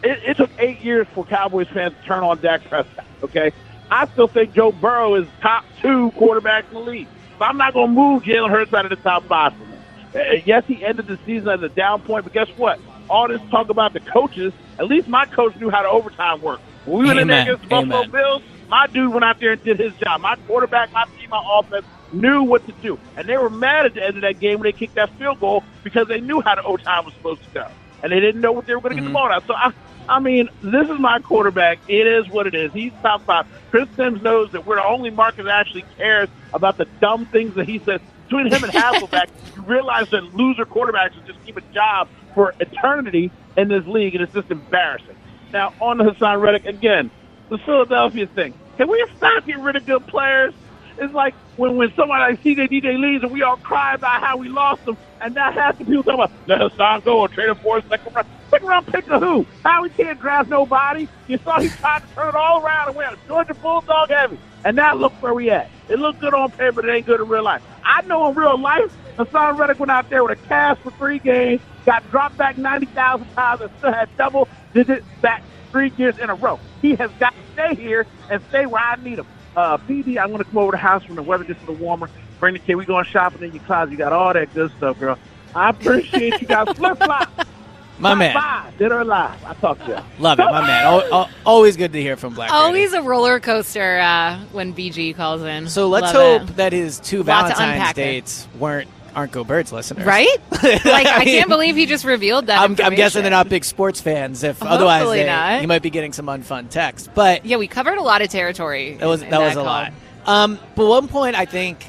[0.03, 3.05] It, it took eight years for Cowboys fans to turn on Dak Prescott.
[3.23, 3.51] Okay,
[3.91, 7.07] I still think Joe Burrow is top two quarterback in the league.
[7.37, 9.75] So I'm not going to move Jalen Hurts out of the top five for me.
[10.15, 12.79] Uh, yes, he ended the season at a down point, but guess what?
[13.09, 14.53] All this talk about the coaches.
[14.79, 16.61] At least my coach knew how to overtime work.
[16.85, 18.05] When we went in there against the Buffalo.
[18.05, 20.21] Bills, my dude went out there and did his job.
[20.21, 22.97] My quarterback, my team, my offense knew what to do.
[23.17, 25.39] And they were mad at the end of that game when they kicked that field
[25.41, 27.67] goal because they knew how the overtime was supposed to go.
[28.03, 29.45] And they didn't know what they were going to get the ball out.
[29.45, 29.73] So, I,
[30.11, 31.79] I mean, this is my quarterback.
[31.87, 32.73] It is what it is.
[32.73, 33.47] He's top five.
[33.69, 37.55] Chris Simms knows that we're the only market that actually cares about the dumb things
[37.55, 38.01] that he says.
[38.27, 42.53] Between him and Hasselbeck, you realize that loser quarterbacks will just keep a job for
[42.59, 45.15] eternity in this league, and it's just embarrassing.
[45.53, 47.09] Now, on to Haason Reddick again,
[47.47, 48.53] the Philadelphia thing.
[48.75, 50.53] Can we stop getting rid of good players?
[50.97, 54.37] It's like when, when somebody like CJ DJ leaves and we all cry about how
[54.37, 57.49] we lost them, and now half the people talking about let Haason go or trade
[57.49, 58.27] him for a second round.
[58.49, 59.45] Second round pick of who?
[59.63, 61.07] Howie can't draft nobody?
[61.27, 64.37] You saw he tried to turn it all around and went Georgia Bulldog heavy.
[64.63, 65.69] And now look where we at.
[65.89, 67.63] It looked good on paper, but it ain't good in real life.
[67.83, 71.19] I know in real life, Haason Reddick went out there with a cast for three
[71.19, 76.29] games, got dropped back 90,000 times, and still had double digit back three years in
[76.29, 76.59] a row.
[76.81, 79.27] He has got to stay here and stay where I need him.
[79.55, 81.71] Uh, PD, I'm going to come over to the house when the weather gets a
[81.71, 82.09] little warmer.
[82.39, 82.75] Bring the kid.
[82.75, 83.91] We going shopping in your closet.
[83.91, 85.17] You got all that good stuff, girl.
[85.53, 86.75] I appreciate you guys.
[86.77, 87.29] Flip flop.
[87.99, 88.33] My man.
[88.33, 88.71] Bye.
[88.79, 89.43] Dead or alive.
[89.45, 89.97] I talk to you.
[90.23, 90.83] Love it, my man.
[90.85, 92.49] Al- al- always good to hear from Black.
[92.49, 92.63] Gritty.
[92.65, 95.69] Always a roller coaster uh, when BG calls in.
[95.69, 96.55] So let's Love hope it.
[96.55, 100.37] that his two Lot to Valentine's dates weren't aren't Go Birds listeners, Right?
[100.63, 102.59] Like I, mean, can't believe he just revealed that.
[102.61, 104.43] I'm, I'm guessing they're not big sports fans.
[104.43, 105.61] If Hopefully otherwise, they, not.
[105.61, 107.09] you might be getting some unfun text.
[107.13, 108.95] But Yeah, we covered a lot of territory.
[108.95, 109.65] that was in- that in was a call.
[109.65, 109.93] lot.
[110.25, 111.85] Um, but one point I think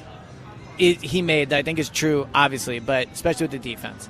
[0.78, 4.08] it, he made that I think is true, obviously, but especially with the defense.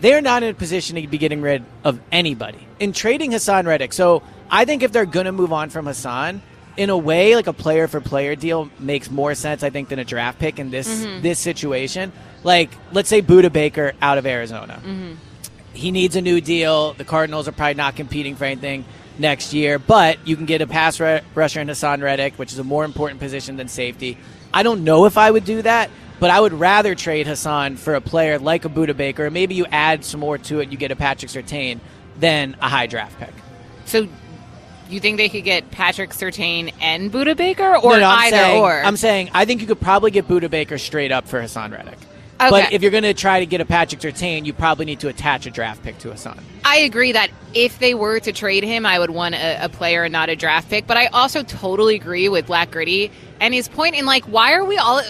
[0.00, 3.92] They're not in a position to be getting rid of anybody in trading Haason Reddick.
[3.92, 6.40] So I think if they're going to move on from Haason,
[6.80, 9.98] in a way, like a player for player deal makes more sense, I think, than
[9.98, 11.20] a draft pick in this Mhm.
[11.22, 12.10] this situation.
[12.42, 15.16] Like, let's say Budda Baker out of Arizona Mhm.
[15.74, 16.94] he needs a new deal.
[16.94, 18.84] The Cardinals are probably not competing for anything.
[19.18, 22.58] next year, but you can get a pass r- rusher in Haason Reddick, which is
[22.58, 24.16] a more important position than safety.
[24.54, 27.94] I don't know if I would do that, but I would rather trade Haason for
[27.94, 30.90] a player like a Budda Baker, maybe you add some more to it, you get
[30.90, 31.80] a Patrick Surtain,
[32.18, 33.34] than a high draft pick.
[33.84, 34.08] So
[34.90, 38.36] you think they could get Patrick Surtain and Budda Baker, or No, no, I'm either
[38.36, 38.82] saying, or?
[38.82, 41.98] I'm saying I think you could probably get Budda Baker straight up for Haason Reddick.
[42.38, 45.08] But if you're going to try to get a Patrick Surtain, you probably need to
[45.08, 46.38] attach a draft pick to Haason.
[46.64, 50.04] I agree that if they were to trade him, I would want a, a player
[50.04, 50.86] and not a draft pick.
[50.86, 53.10] But I also totally agree with Black Gritty
[53.40, 55.02] and his point in like, why are we all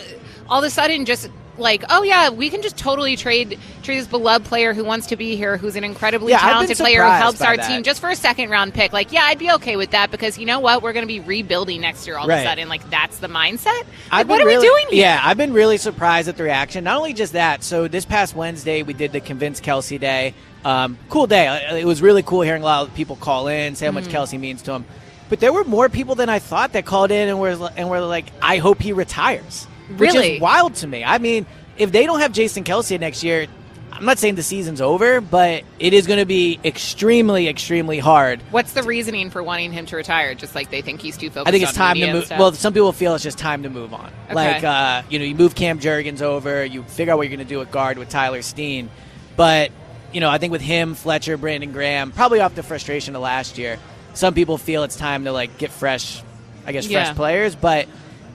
[0.49, 4.06] all of a sudden just like, oh yeah, we can just totally trade trade this
[4.08, 7.40] beloved player who wants to be here, who's an incredibly Yeah, talented player who helps
[7.40, 7.68] our that.
[7.68, 8.92] team just for a second round pick.
[8.92, 11.20] Like, yeah, I'd be okay with that because you know what, we're going to be
[11.20, 12.68] rebuilding next year all of a sudden.
[12.68, 13.84] Like, that's the mindset.
[14.11, 15.00] Like, what been are really- we doing here?
[15.02, 16.84] Yeah, I've been really surprised at the reaction.
[16.84, 20.34] Not only just that, so this past Wednesday we did the Convince Kelce Day.
[20.64, 21.46] Um, cool day.
[21.46, 24.04] Uh, It was really cool hearing a lot of people call in, say how much
[24.04, 24.12] Mhm.
[24.12, 24.84] Kelce means to them.
[25.30, 28.00] But there were more people than I thought that called in and were and were
[28.00, 29.66] like, "I hope he retires,"
[29.97, 30.34] which Really?
[30.36, 31.05] is wild to me.
[31.05, 33.47] I mean, if they don't have Jason Kelce next year,
[33.93, 38.41] I'm not saying the season's over, but it is going to be extremely, extremely hard
[38.51, 40.34] What's the reasoning for wanting him to retire?
[40.34, 41.49] Just like they think he's too focused.
[41.49, 42.30] I think it's on time to move.
[42.30, 44.11] Well, some people feel it's just time to move on.
[44.26, 44.34] Okay.
[44.34, 47.47] Like, uh, you know, you move Cam Jurgens over, you figure out what you're going
[47.47, 48.88] to do at guard with Tyler Steen.
[49.36, 49.70] But,
[50.12, 53.59] you know, I think with him, Fletcher, Brandon Graham, probably off the frustration of last
[53.59, 53.78] year,
[54.14, 56.22] some people feel it's time to, like, get fresh,
[56.64, 57.12] I guess, fresh Yeah.
[57.14, 57.55] players.
[57.57, 57.86] But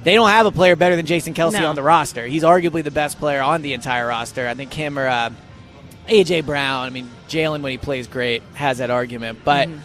[0.06, 1.68] they don't have a player better than Jason Kelce No.
[1.68, 2.26] on the roster.
[2.26, 4.48] He's arguably the best player on the entire roster.
[4.48, 5.32] I think him or uh,
[6.08, 6.42] A.J.
[6.42, 9.40] Brown, I mean, Jalen, when he plays great, has that argument.
[9.44, 9.68] But.
[9.68, 9.80] Mm-hmm.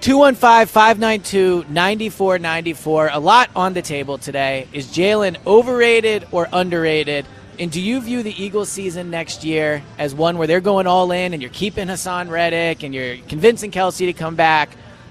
[0.00, 3.10] 215 592 9494.
[3.12, 4.68] A lot on the table today.
[4.72, 7.26] Is Jalen overrated or underrated?
[7.58, 11.10] And do you view the Eagles season next year as one where they're going all
[11.10, 14.70] in and you're keeping Haason Reddick and you're convincing Kelce to come back?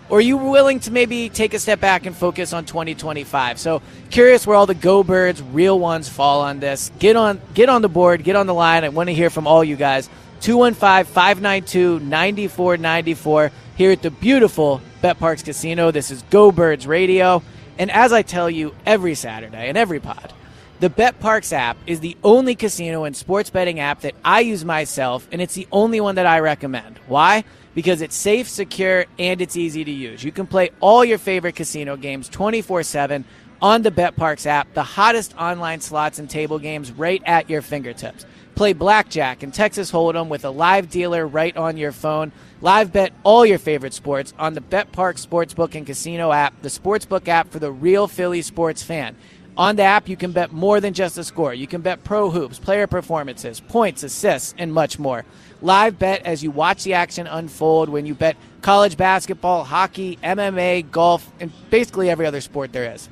[0.09, 3.59] Or are you willing to maybe take a step back and focus on 2025?
[3.59, 6.91] So curious where all the go birds, real ones, fall on this.
[6.97, 8.85] Get on, get on the board, get on the line.
[8.85, 10.09] I want to hear from all you guys.
[10.41, 15.91] 215 592 9494 here at the beautiful Bet Parx Casino.
[15.91, 17.43] This is Go Birds Radio.
[17.77, 20.33] And as I tell you every Saturday and every pod,
[20.79, 24.63] the Bet Parx app is the only casino and sports betting app that I use
[24.63, 26.99] myself, and it's the only one that I recommend.
[27.07, 27.43] Why?
[27.77, 30.23] Because it's safe, secure, and it's easy to use.
[30.23, 33.23] You can play all your favorite casino games 24 7
[33.61, 37.61] on the Bet Parx app, the hottest online slots and table games right at your
[37.61, 38.25] fingertips.
[38.55, 42.31] Play blackjack and Texas Hold'em with a live dealer right on your phone.
[42.61, 46.69] Live bet all your favorite sports on the Bet Park Sportsbook and Casino app, the
[46.69, 49.15] sportsbook app for the real Philly sports fan.
[49.57, 51.51] On the app, you can bet more than just a score.
[51.51, 55.25] You can bet pro hoops, player performances, points, assists, and much more.
[55.61, 60.91] Live bet as you watch the action unfold when you bet college basketball, hockey, MMA,
[60.91, 63.09] golf, and basically every other sport there is.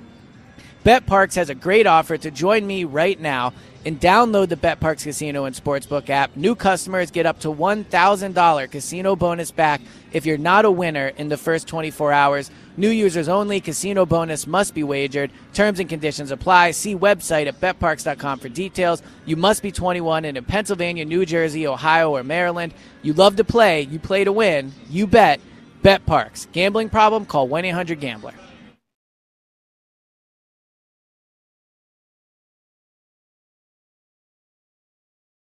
[0.83, 3.53] Bet Parx has a great offer to join me right now
[3.85, 6.35] and download the Bet Parx Casino and Sportsbook app.
[6.35, 9.79] New customers get up to $1,000 casino bonus back
[10.11, 12.49] if you're not a winner in the first 24 hours.
[12.77, 13.61] New users only.
[13.61, 15.31] Casino bonus must be wagered.
[15.53, 16.71] Terms and conditions apply.
[16.71, 19.01] See website at betparx.com for details.
[19.25, 22.73] You must be 21 and in Pennsylvania, New Jersey, Ohio, or Maryland.
[23.03, 23.81] You love to play.
[23.81, 24.73] You play to win.
[24.89, 25.39] You bet.
[25.83, 26.51] Bet Parx.
[26.51, 27.25] Gambling problem?
[27.25, 28.33] Call 1 800 Gambler.